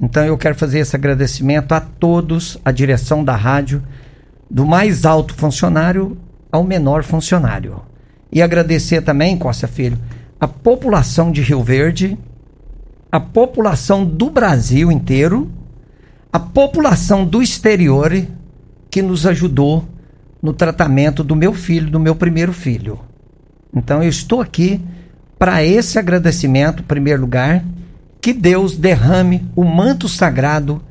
[0.00, 3.82] Então eu quero fazer esse agradecimento a todos, a direção da rádio,
[4.50, 6.16] do mais alto funcionário
[6.50, 7.80] ao menor funcionário.
[8.30, 9.98] E agradecer também, Costa Filho,
[10.44, 12.18] a população de Rio Verde,
[13.10, 15.50] a população do Brasil inteiro,
[16.30, 18.12] a população do exterior
[18.90, 19.88] que nos ajudou
[20.42, 23.00] no tratamento do meu filho, do meu primeiro filho.
[23.74, 24.82] Então eu estou aqui
[25.38, 27.64] para esse agradecimento, em primeiro lugar,
[28.20, 30.82] que Deus derrame o manto sagrado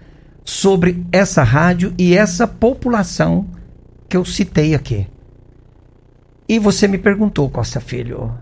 [0.43, 3.45] sobre essa rádio e essa população
[4.09, 5.05] que eu citei aqui.
[6.49, 8.33] E você me perguntou, Costa Filho,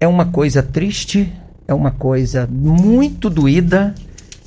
[0.00, 1.32] é uma coisa triste,
[1.66, 3.94] é uma coisa muito doída.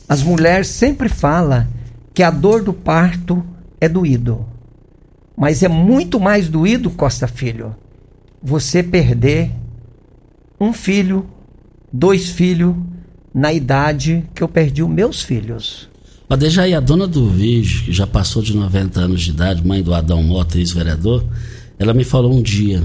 [0.07, 1.67] As mulheres sempre falam
[2.13, 3.43] que a dor do parto
[3.79, 4.45] é doído.
[5.37, 7.75] Mas é muito mais doído, Costa Filho,
[8.43, 9.51] você perder
[10.59, 11.25] um filho,
[11.91, 12.75] dois filhos,
[13.33, 15.87] na idade que eu perdi os meus filhos.
[16.27, 19.81] Mas aí, a dona do vídeo, que já passou de 90 anos de idade, mãe
[19.81, 21.23] do Adão Mota, ex-vereador,
[21.79, 22.83] ela me falou um dia,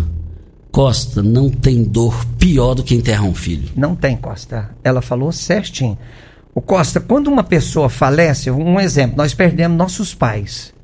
[0.74, 3.70] Costa, não tem dor pior do que enterrar um filho.
[3.76, 4.70] Não tem, Costa.
[4.82, 5.96] Ela falou certinho.
[6.52, 10.74] O Costa, quando uma pessoa falece, um exemplo, nós perdemos nossos pais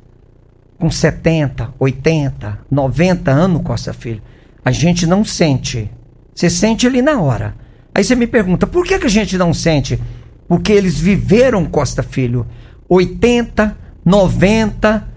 [0.78, 4.22] com 70, 80, 90 anos, Costa Filho.
[4.64, 5.90] A gente não sente.
[6.32, 7.56] Você sente ali na hora.
[7.92, 9.98] Aí você me pergunta, por que, que a gente não sente?
[10.46, 12.46] Porque eles viveram, Costa Filho,
[12.88, 15.08] 80, 90,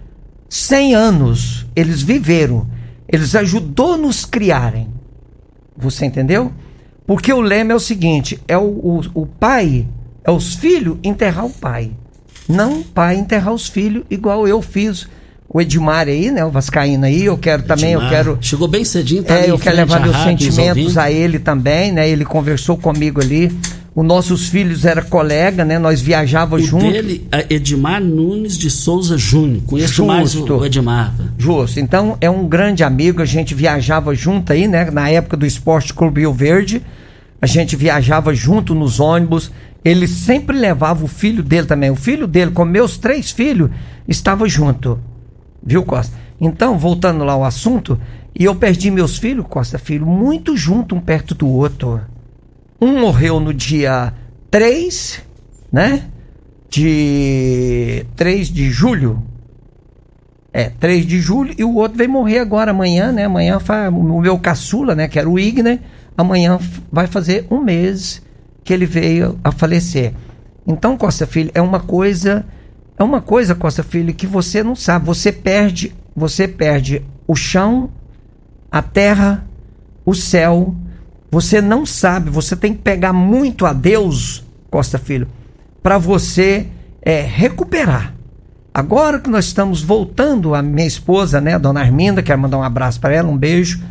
[0.50, 1.68] 100 anos.
[1.76, 2.68] Eles viveram.
[3.13, 4.89] Eles ajudou nos criarem.
[5.78, 6.52] Você entendeu?
[7.06, 9.88] Porque o lema é o seguinte: é o, o, o pai,
[10.23, 11.91] é os filhos enterrar o pai.
[12.49, 15.08] Não o pai enterrar os filhos, igual eu fiz
[15.47, 16.43] o Edmar aí, né?
[16.43, 18.38] O Vascaíno aí, eu quero Edmar, também, eu quero.
[18.41, 22.10] Chegou bem cedinho, tá É, eu quero levar meus sentimentos a ele também, né?
[22.10, 23.56] Ele conversou comigo ali.
[23.95, 25.77] Os nossos filhos era colega, né?
[25.77, 26.91] Nós viajava junto.
[26.91, 29.62] Dele, Edmar Nunes de Souza Júnior.
[29.67, 30.08] Conheço Justo.
[30.08, 31.13] mais o Edmar.
[31.38, 31.79] Justo.
[31.79, 34.89] Então é um grande amigo, a gente viajava junto aí, né?
[34.89, 36.81] Na época do Esporte Clube Rio Verde.
[37.39, 39.52] A gente viajava junto nos ônibus.
[39.85, 41.91] Ele sempre levava o filho dele também.
[41.91, 43.69] O filho dele, com meus três filhos,
[44.08, 44.98] estava junto.
[45.62, 46.15] Viu, Costa?
[46.41, 48.00] Então, voltando lá ao assunto,
[48.37, 52.02] e eu perdi meus filhos, Costa Filho, muito junto um perto do outro.
[52.84, 54.13] Um morreu no dia
[54.52, 55.21] 3,
[55.71, 56.04] né?
[56.69, 59.23] De 3 de julho.
[60.52, 61.56] É, 3 de julho.
[61.58, 63.23] E o outro vai morrer agora, amanhã, né?
[63.23, 63.58] Amanhã
[63.90, 65.08] o meu caçula, né?
[65.08, 65.79] Que era o Igner.
[66.17, 66.60] Amanhã
[66.92, 68.21] vai fazer um mês
[68.65, 70.13] que ele veio a falecer.
[70.67, 72.46] Então, Costa Filho, é uma coisa
[73.00, 75.06] É uma coisa, Costa Filho, que você não sabe.
[75.06, 77.90] Você perde, você perde o chão,
[78.69, 79.48] a terra,
[80.06, 80.75] o céu.
[81.34, 82.29] Você não sabe.
[82.29, 85.27] Você tem que pegar muito a Deus, Costa Filho,
[85.81, 86.67] para você
[87.02, 88.13] é, recuperar.
[88.71, 93.00] Agora que nós estamos voltando, a minha esposa, né, dona Arminda, quero mandar um abraço
[93.00, 93.84] para ela, um beijo,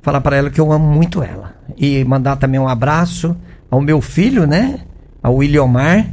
[0.00, 1.54] falar para ela que eu amo muito ela.
[1.76, 3.36] E mandar também um abraço
[3.70, 4.80] ao meu filho, né,
[5.22, 6.06] ao Williomar,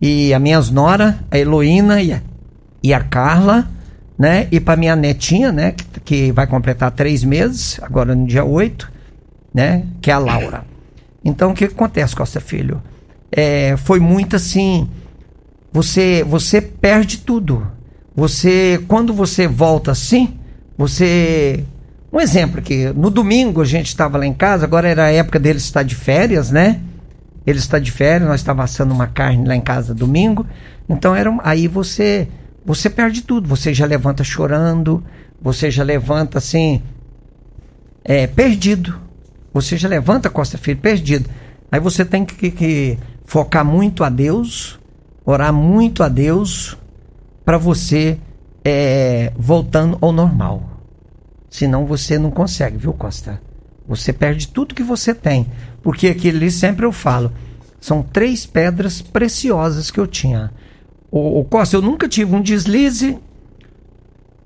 [0.00, 2.22] e a minhas nora, a Heloína e a,
[2.82, 3.68] e a Carla,
[4.18, 8.46] né, e para minha netinha, né, que, que vai completar três meses, agora no dia
[8.46, 8.95] 8,
[9.56, 10.66] né, que é a Laura.
[11.24, 12.82] Então, o que acontece, Costa Filho?
[13.32, 14.86] É, foi muito assim
[15.72, 17.66] você você perde tudo.
[18.14, 20.38] Você quando você volta assim,
[20.76, 21.64] você
[22.12, 25.38] um exemplo aqui, no domingo a gente estava lá em casa, agora era a época
[25.38, 26.80] dele estar de férias, né?
[27.46, 30.46] Ele está de férias, nós estávamos assando uma carne lá em casa domingo.
[30.88, 32.28] Então era aí você
[32.64, 35.02] você perde tudo, você já levanta chorando,
[35.40, 36.82] você já levanta assim
[38.04, 39.05] é, perdido.
[39.56, 41.30] Você já levanta Costa Filho perdido.
[41.72, 44.78] Aí você tem que, que focar muito a Deus,
[45.24, 46.76] orar muito a Deus
[47.42, 48.18] para você
[48.62, 50.62] é, voltando ao normal.
[51.48, 53.40] Senão você não consegue, viu, Costa?
[53.88, 55.46] Você perde tudo que você tem.
[55.82, 57.32] Porque aquilo ali sempre eu falo.
[57.80, 60.52] São três pedras preciosas que eu tinha.
[61.10, 63.18] O, o Costa, eu nunca tive um deslize.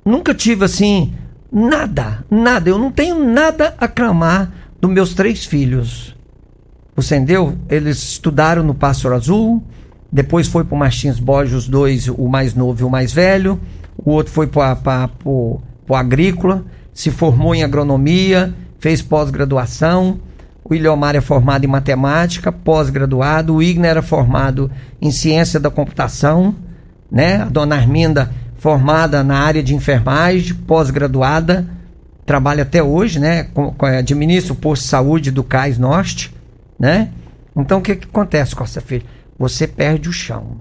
[0.04, 1.12] Nunca tive assim.
[1.50, 2.70] Nada, nada.
[2.70, 6.16] Eu não tenho nada a clamar dos meus três filhos.
[6.96, 7.56] Você entendeu?
[7.68, 9.62] Eles estudaram no Pássaro Azul
[10.12, 13.60] depois foi para o Martins Borges, os dois, o mais novo e o mais velho.
[13.96, 15.60] O outro foi para o
[15.94, 20.18] Agrícola, se formou em agronomia, fez pós-graduação.
[20.64, 23.54] O Ilhomar é formado em matemática, pós-graduado.
[23.54, 24.70] O Igna era formado
[25.00, 26.54] em ciência da computação,
[27.10, 27.42] né?
[27.42, 31.68] A dona Arminda, formada na área de enfermagem, pós-graduada,
[32.30, 33.42] trabalha até hoje, né?
[33.42, 36.32] Com, com, administra o posto de saúde do Cais Norte,
[36.78, 37.10] né?
[37.56, 39.04] Então o que, que acontece, Costa Filho?
[39.36, 40.60] você perde o chão.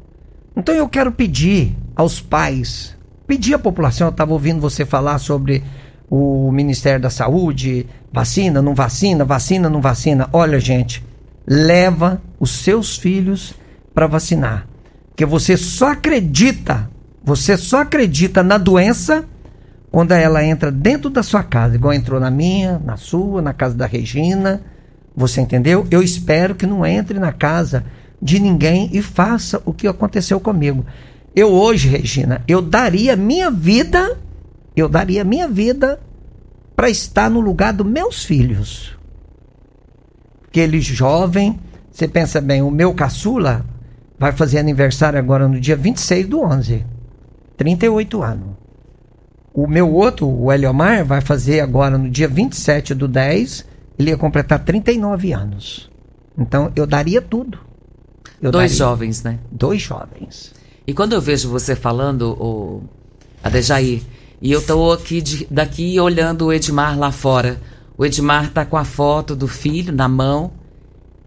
[0.58, 2.98] Então eu quero pedir aos pais,
[3.28, 5.62] pedir à população, eu estava ouvindo você falar sobre
[6.10, 10.28] o Ministério da Saúde, vacina, não vacina, vacina, não vacina.
[10.34, 11.06] Olha, gente,
[11.46, 13.54] leva os seus filhos
[13.94, 14.66] para vacinar.
[15.10, 16.90] Porque você só acredita,
[17.24, 19.24] você só acredita na doença
[19.92, 23.76] quando ela entra dentro da sua casa, igual entrou na minha, na sua, na casa
[23.76, 24.62] da Regina.
[25.16, 25.88] Você entendeu?
[25.90, 27.84] Eu espero que não entre na casa
[28.22, 30.86] de ninguém e faça o que aconteceu comigo.
[31.36, 34.18] Eu hoje, Regina, eu daria minha vida,
[34.76, 36.00] eu daria minha vida
[36.76, 38.96] para estar no lugar dos meus filhos.
[40.48, 41.60] Aquele jovem,
[41.92, 43.66] você pensa bem, o meu caçula
[44.18, 46.86] vai fazer aniversário agora no dia 26 do 11,
[47.58, 48.59] 38 anos.
[49.54, 53.66] O meu outro, o Eliomar, vai fazer agora no dia 27 do 10,
[53.98, 55.90] ele ia completar 39 anos.
[56.38, 57.70] Então eu daria tudo
[58.42, 58.78] eu Dois daria.
[58.78, 59.40] jovens, né?
[59.52, 60.54] Dois jovens.
[60.88, 62.84] E quando eu vejo você falando, o
[63.44, 64.02] Adejaí,
[64.42, 67.60] e eu tô aqui de, daqui olhando o Edmar lá fora.
[67.98, 70.52] O Edmar tá com a foto do filho na mão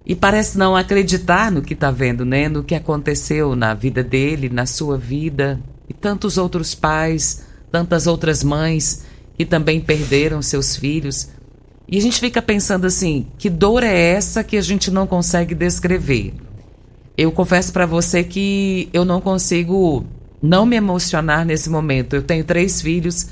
[0.06, 2.48] e parece não acreditar no que tá vendo, né?
[2.48, 8.44] No que aconteceu na vida dele, na sua vida e tantos outros pais, tantas outras
[8.44, 9.04] mães
[9.34, 11.30] que também perderam seus filhos.
[11.88, 15.54] E a gente fica pensando assim, que dor é essa que a gente não consegue
[15.54, 16.34] descrever?
[17.16, 20.04] eu confesso para você que eu não consigo
[20.42, 22.16] não me emocionar nesse momento.
[22.16, 23.28] Eu tenho três filhos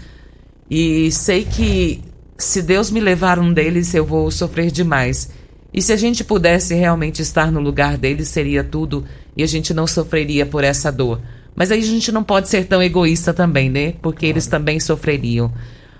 [0.70, 2.02] e sei que
[2.38, 5.30] se Deus me levar um deles, eu vou sofrer demais.
[5.72, 9.04] E se a gente pudesse realmente estar no lugar deles, seria tudo
[9.36, 11.20] e a gente não sofreria por essa dor.
[11.60, 13.92] Mas aí a gente não pode ser tão egoísta também, né?
[14.00, 15.52] Porque eles também sofreriam.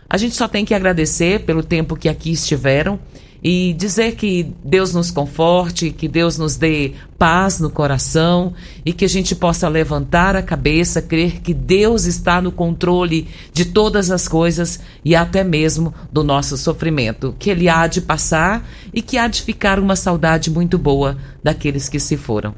[0.09, 2.99] A gente só tem que agradecer pelo tempo que aqui estiveram
[3.45, 8.55] e dizer que Deus nos conforte, que Deus nos dê paz no coração
[8.87, 13.67] e que a gente possa levantar a cabeça, crer que Deus está no controle de
[13.67, 19.03] todas as coisas e até mesmo do nosso sofrimento, que ele há de passar e
[19.03, 22.55] que há de ficar uma saudade muito boa daqueles que se foram.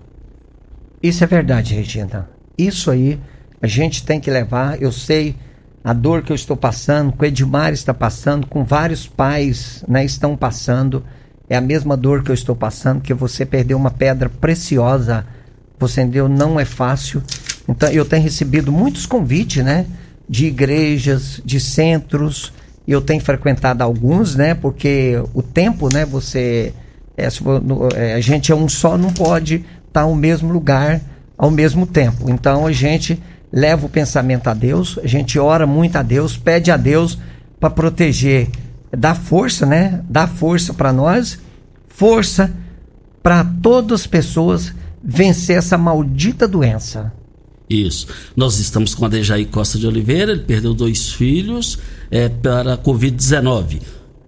[1.02, 2.30] Isso é verdade, Regina.
[2.66, 3.18] Isso aí
[3.60, 5.36] a gente tem que levar, eu sei
[5.84, 10.04] a dor que eu estou passando, que o Edmar está passando, com vários pais né,
[10.04, 11.04] estão passando.
[11.48, 15.26] É a mesma dor que eu estou passando, que você perdeu uma pedra preciosa.
[15.78, 16.28] Você entendeu?
[16.28, 17.22] Não é fácil.
[17.68, 19.86] Então eu tenho recebido muitos convites, né?
[20.28, 22.52] De igrejas, de centros.
[22.86, 24.54] Eu tenho frequentado alguns, né?
[24.54, 26.04] Porque o tempo, né?
[26.06, 26.72] Você.
[27.16, 27.28] É,
[27.96, 31.00] é, a gente é um só, não pode estar no mesmo lugar
[31.42, 32.30] ao mesmo tempo.
[32.30, 33.20] Então a gente
[33.52, 37.18] leva o pensamento a Deus, a gente ora muito a Deus, pede a Deus
[37.58, 38.48] para proteger,
[38.96, 40.04] dá força, né?
[40.08, 41.40] Dá força para nós,
[41.88, 42.48] força
[43.20, 44.72] para todas as pessoas
[45.02, 47.12] vencer essa maldita doença.
[47.68, 48.06] Isso.
[48.36, 51.76] Nós estamos com a Dejaí Costa de Oliveira, ele perdeu dois filhos
[52.08, 53.82] é, para a Covid-19.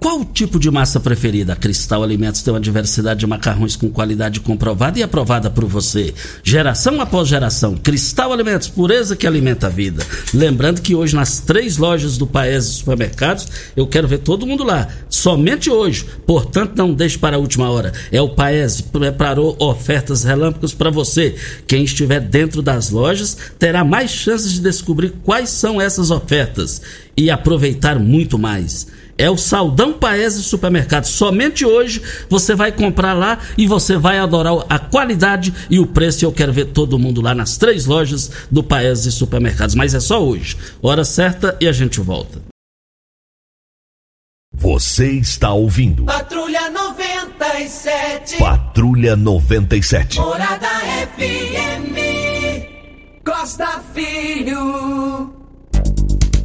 [0.05, 1.57] Qual o tipo de massa preferida?
[1.57, 6.13] Cristal Alimentos tem uma diversidade de macarrões com qualidade comprovada e aprovada por você.
[6.43, 7.75] Geração após geração.
[7.79, 10.05] Cristal Alimentos, pureza que alimenta a vida.
[10.35, 14.89] Lembrando que hoje nas três lojas do Paes Supermercados, eu quero ver todo mundo lá.
[15.09, 16.05] Somente hoje.
[16.27, 17.91] Portanto, não deixe para a última hora.
[18.13, 21.35] É o Paes preparou ofertas relâmpagos para você.
[21.67, 26.83] Quem estiver dentro das lojas terá mais chances de descobrir quais são essas ofertas
[27.17, 28.87] e aproveitar muito mais.
[29.17, 31.05] É o Saldão Paese Supermercado.
[31.05, 36.25] Somente hoje você vai comprar lá e você vai adorar a qualidade e o preço.
[36.25, 39.75] Eu quero ver todo mundo lá nas três lojas do Paese Supermercados.
[39.75, 40.57] Mas é só hoje.
[40.83, 42.43] Hora certa e a gente volta.
[44.57, 46.05] Você está ouvindo.
[46.05, 48.39] Patrulha 97.
[48.39, 50.19] Patrulha 97.
[50.21, 50.69] Morada
[51.17, 51.95] FM.
[53.25, 55.44] Costa Filho.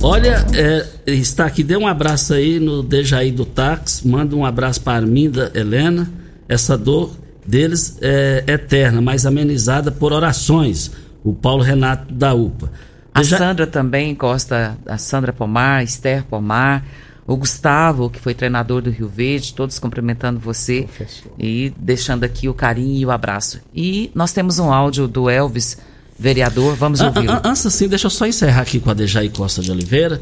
[0.02, 4.82] Olha, é, está aqui, dê um abraço aí no Dejaí do Táxi, manda um abraço
[4.82, 6.10] para a Arminda Helena.
[6.48, 7.12] Essa dor
[7.46, 10.92] deles é eterna, mas amenizada por orações.
[11.22, 12.72] O Paulo Renato da UPA.
[13.14, 16.86] A Sandra também Costa, a Sandra Pomar, Esther Pomar,
[17.28, 21.32] o Gustavo, que foi treinador do Rio Verde, todos cumprimentando você Professor.
[21.38, 23.60] e deixando aqui o carinho e o abraço.
[23.76, 25.78] E nós temos um áudio do Elvis,
[26.20, 27.32] vereador, vamos An- ouvi-lo.
[27.32, 30.20] an- Antes assim, deixa eu só encerrar aqui com a Dejaí Costa de Oliveira.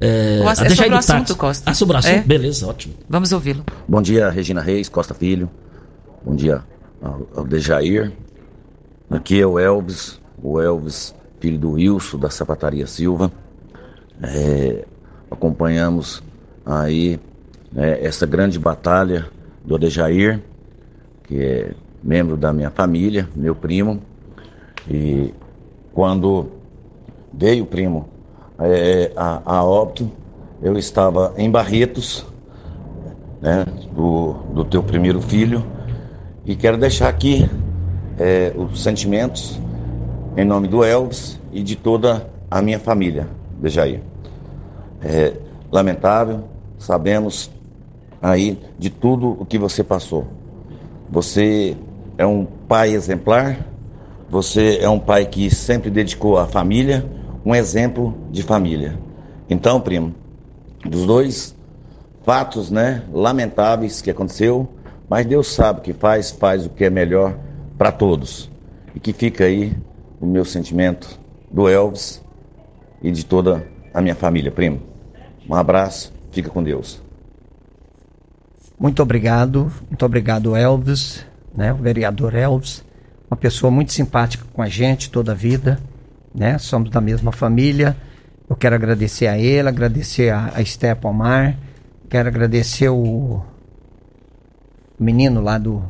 [0.00, 1.34] É, Costa, a é sobre o assunto, Táxi.
[1.34, 1.70] Costa.
[1.70, 2.12] Ah, sobre o assunto?
[2.14, 2.20] É.
[2.22, 2.94] Beleza, ótimo.
[3.08, 3.64] Vamos ouvi-lo.
[3.88, 5.50] Bom dia, Regina Reis, Costa Filho.
[6.24, 6.62] Bom dia
[7.02, 8.12] ao, ao Dejair.
[9.10, 13.32] Aqui é o Elvis, o Elvis, filho do Wilson, da Sapataria Silva.
[14.22, 14.84] É,
[15.30, 16.22] acompanhamos
[16.64, 17.18] aí
[17.72, 19.26] né, essa grande batalha
[19.64, 20.40] do Adejair,
[21.24, 21.70] que é
[22.02, 24.02] membro da minha família, meu primo.
[24.88, 25.34] E
[25.92, 26.48] quando
[27.32, 28.08] veio o primo
[28.58, 30.10] é, a, a óbito,
[30.62, 32.26] eu estava em Barretos,
[33.40, 35.64] né, do, do teu primeiro filho.
[36.44, 37.48] E quero deixar aqui
[38.18, 39.60] é, os sentimentos
[40.36, 43.28] em nome do Elvis e de toda a minha família,
[43.60, 44.02] Dejaí.
[45.02, 45.34] É
[45.70, 46.44] lamentável,
[46.78, 47.50] sabemos
[48.20, 50.26] aí de tudo o que você passou.
[51.10, 51.76] Você
[52.16, 53.58] é um pai exemplar,
[54.28, 57.04] você é um pai que sempre dedicou à família,
[57.44, 58.98] um exemplo de família.
[59.48, 60.14] Então, primo,
[60.84, 61.56] dos dois
[62.24, 64.68] fatos, né, lamentáveis que aconteceu,
[65.08, 67.38] mas Deus sabe que faz, faz o que é melhor
[67.78, 68.50] para todos.
[68.94, 69.74] E que fica aí
[70.20, 71.18] o meu sentimento
[71.50, 72.22] do Elvis
[73.02, 74.82] e de toda a minha família, primo.
[75.48, 77.00] Um abraço, fica com Deus.
[78.78, 81.24] Muito obrigado, muito obrigado, Elvis,
[81.54, 82.84] né, o vereador Elvis,
[83.30, 85.78] uma pessoa muito simpática com a gente toda a vida,
[86.34, 86.58] né?
[86.58, 87.96] Somos da mesma família.
[88.48, 91.56] Eu quero agradecer a ele, agradecer a, a Esther Pomar,
[92.08, 93.42] quero agradecer o
[94.98, 95.84] menino lá do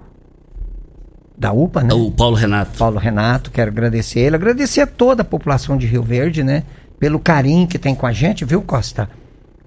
[1.37, 1.95] da UPA, né?
[1.95, 2.77] O Paulo Renato.
[2.77, 6.65] Paulo Renato, quero agradecer ele, agradecer a toda a população de Rio Verde, né?
[6.99, 9.09] Pelo carinho que tem com a gente, viu, Costa?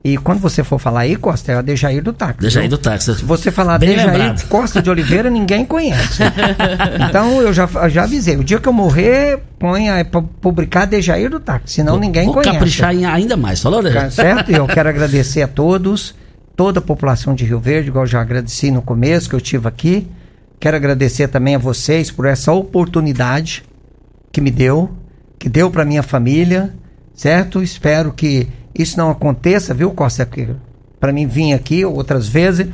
[0.04, 2.40] E quando você for falar aí, Costa, é a Dejair do Táxi.
[2.40, 3.16] Dejair do Táxi.
[3.18, 4.48] Se você falar Bem Dejair lembrado.
[4.48, 6.24] Costa de Oliveira, ninguém conhece.
[7.08, 8.36] então eu já, já avisei.
[8.36, 12.34] O dia que eu morrer, põe aí pra publicar Dejair do Táxi, senão ninguém Vou
[12.34, 12.52] conhece.
[12.54, 14.12] caprichar em ainda mais, falou, Tá Dejaí?
[14.12, 14.52] certo?
[14.52, 16.16] E eu quero agradecer a todos,
[16.56, 19.68] toda a população de Rio Verde, igual eu já agradeci no começo que eu tive
[19.68, 20.08] aqui.
[20.60, 23.64] Quero agradecer também a vocês por essa oportunidade
[24.32, 24.90] que me deu,
[25.38, 26.74] que deu para minha família,
[27.14, 27.62] certo?
[27.62, 30.28] Espero que isso não aconteça, viu, Costa?
[31.00, 32.68] Para mim vir aqui outras vezes,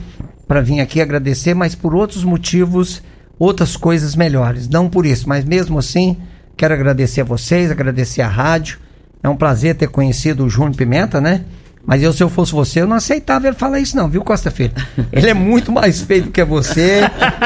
[0.48, 3.02] para vir aqui agradecer, mas por outros motivos,
[3.40, 4.68] outras coisas melhores.
[4.68, 6.18] Não por isso, mas mesmo assim,
[6.56, 8.80] quero agradecer a vocês, agradecer a rádio.
[9.24, 11.44] É um prazer ter conhecido o Júnior Pimenta, né?
[11.86, 14.52] Mas eu, se eu fosse você, eu não aceitava ele falar isso, não, viu, Costa
[14.52, 14.74] Filho?
[15.10, 17.00] Ele é muito mais feio do que você.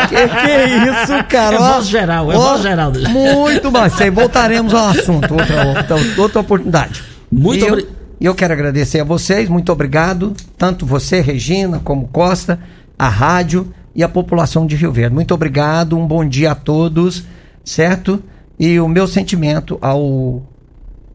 [0.09, 1.55] que, que isso, cara?
[1.55, 2.91] É voz geral, é voz geral.
[3.11, 4.01] Muito mais.
[4.01, 7.03] Aí voltaremos ao assunto, outra, outra, outra oportunidade.
[7.31, 7.87] Muito E eu- obri-
[8.21, 12.59] e eu quero agradecer a vocês, muito obrigado, tanto você, Regina, como Costa,
[12.97, 15.15] a rádio e a população de Rio Verde.
[15.15, 17.23] Muito obrigado, um bom dia a todos,
[17.65, 18.21] certo?
[18.59, 20.43] E o meu sentimento ao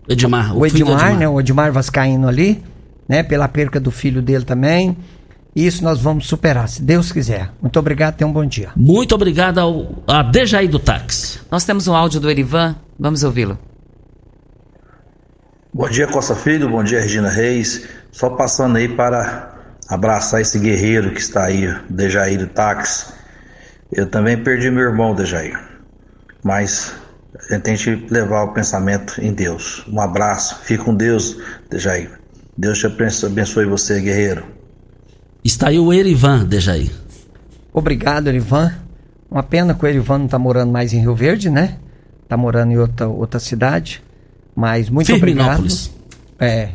[0.09, 2.61] Edmar, o filho do Edmar, né, o Edmar Vascaíno ali,
[3.09, 4.96] né, pela perca do filho dele também.
[5.54, 7.52] Isso nós vamos superar, se Deus quiser.
[7.62, 8.70] Muito obrigado, tenha um bom dia.
[8.74, 11.38] Muito obrigado ao, a Dejaí do Táxi.
[11.52, 13.57] Nós temos um áudio do Erivan, vamos ouvi-lo.
[15.76, 16.70] Bom dia, Costa Filho.
[16.70, 17.86] Bom dia, Regina Reis.
[18.10, 19.54] Só passando aí para
[19.90, 23.12] abraçar esse guerreiro que está aí, Dejair Táxi.
[23.92, 25.54] Eu também perdi meu irmão, Dejair.
[26.42, 26.94] Mas
[27.34, 29.84] a gente tem que levar o pensamento em Deus.
[29.86, 30.62] Um abraço.
[30.62, 31.36] Fique com Deus,
[31.68, 32.10] Dejair.
[32.56, 34.46] Deus te abençoe você, guerreiro.
[35.44, 36.90] Está aí o Erivan, Dejair.
[37.70, 38.72] Obrigado, Erivan.
[39.30, 41.76] Uma pena que o Erivan não está morando mais em Rio Verde, né?
[42.22, 44.05] Está morando em outra, outra cidade.
[44.57, 45.66] Mas muito obrigado.
[46.40, 46.70] É.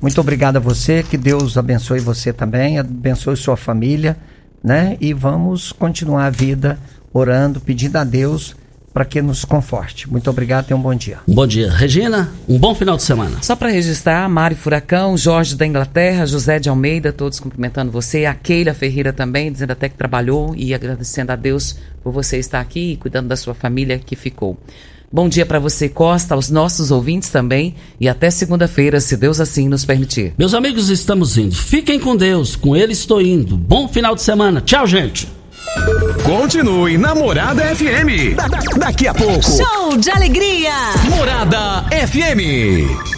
[0.00, 1.02] Muito obrigado a você.
[1.02, 2.78] Que Deus abençoe você também.
[2.78, 4.16] Abençoe sua família,
[4.62, 4.96] né?
[5.00, 6.78] E vamos continuar a vida
[7.12, 8.54] orando, pedindo a Deus
[8.92, 10.10] para que nos conforte.
[10.10, 11.18] Muito obrigado, tenha um bom dia.
[11.28, 11.70] Um bom dia.
[11.70, 13.40] Regina, um bom final de semana.
[13.42, 18.34] Só para registrar, Mari Furacão, Jorge da Inglaterra, José de Almeida, todos cumprimentando você, a
[18.34, 22.92] Keila Ferreira também, dizendo até que trabalhou e agradecendo a Deus por você estar aqui
[22.92, 24.58] e cuidando da sua família que ficou.
[25.10, 29.66] Bom dia para você, Costa, aos nossos ouvintes também e até segunda-feira, se Deus assim
[29.66, 30.34] nos permitir.
[30.36, 31.54] Meus amigos, estamos indo.
[31.54, 33.56] Fiquem com Deus, com Ele estou indo.
[33.56, 34.60] Bom final de semana.
[34.60, 35.26] Tchau, gente.
[36.24, 38.36] Continue Namorada FM.
[38.36, 39.42] Da, da, daqui a pouco.
[39.42, 40.72] Show de alegria.
[41.08, 43.17] Morada FM.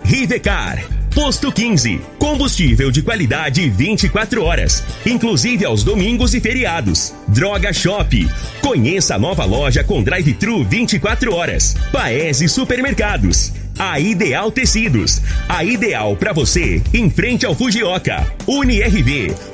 [0.11, 0.85] Rivecar.
[1.15, 2.01] Posto 15.
[2.19, 7.13] Combustível de qualidade 24 horas, inclusive aos domingos e feriados.
[7.29, 8.29] Droga Shop.
[8.59, 11.77] Conheça a nova loja com drive-thru 24 horas.
[11.93, 13.53] Paese Supermercados.
[13.79, 15.21] A Ideal Tecidos.
[15.47, 18.27] A ideal para você em frente ao Fujioka.
[18.45, 19.33] UniRV.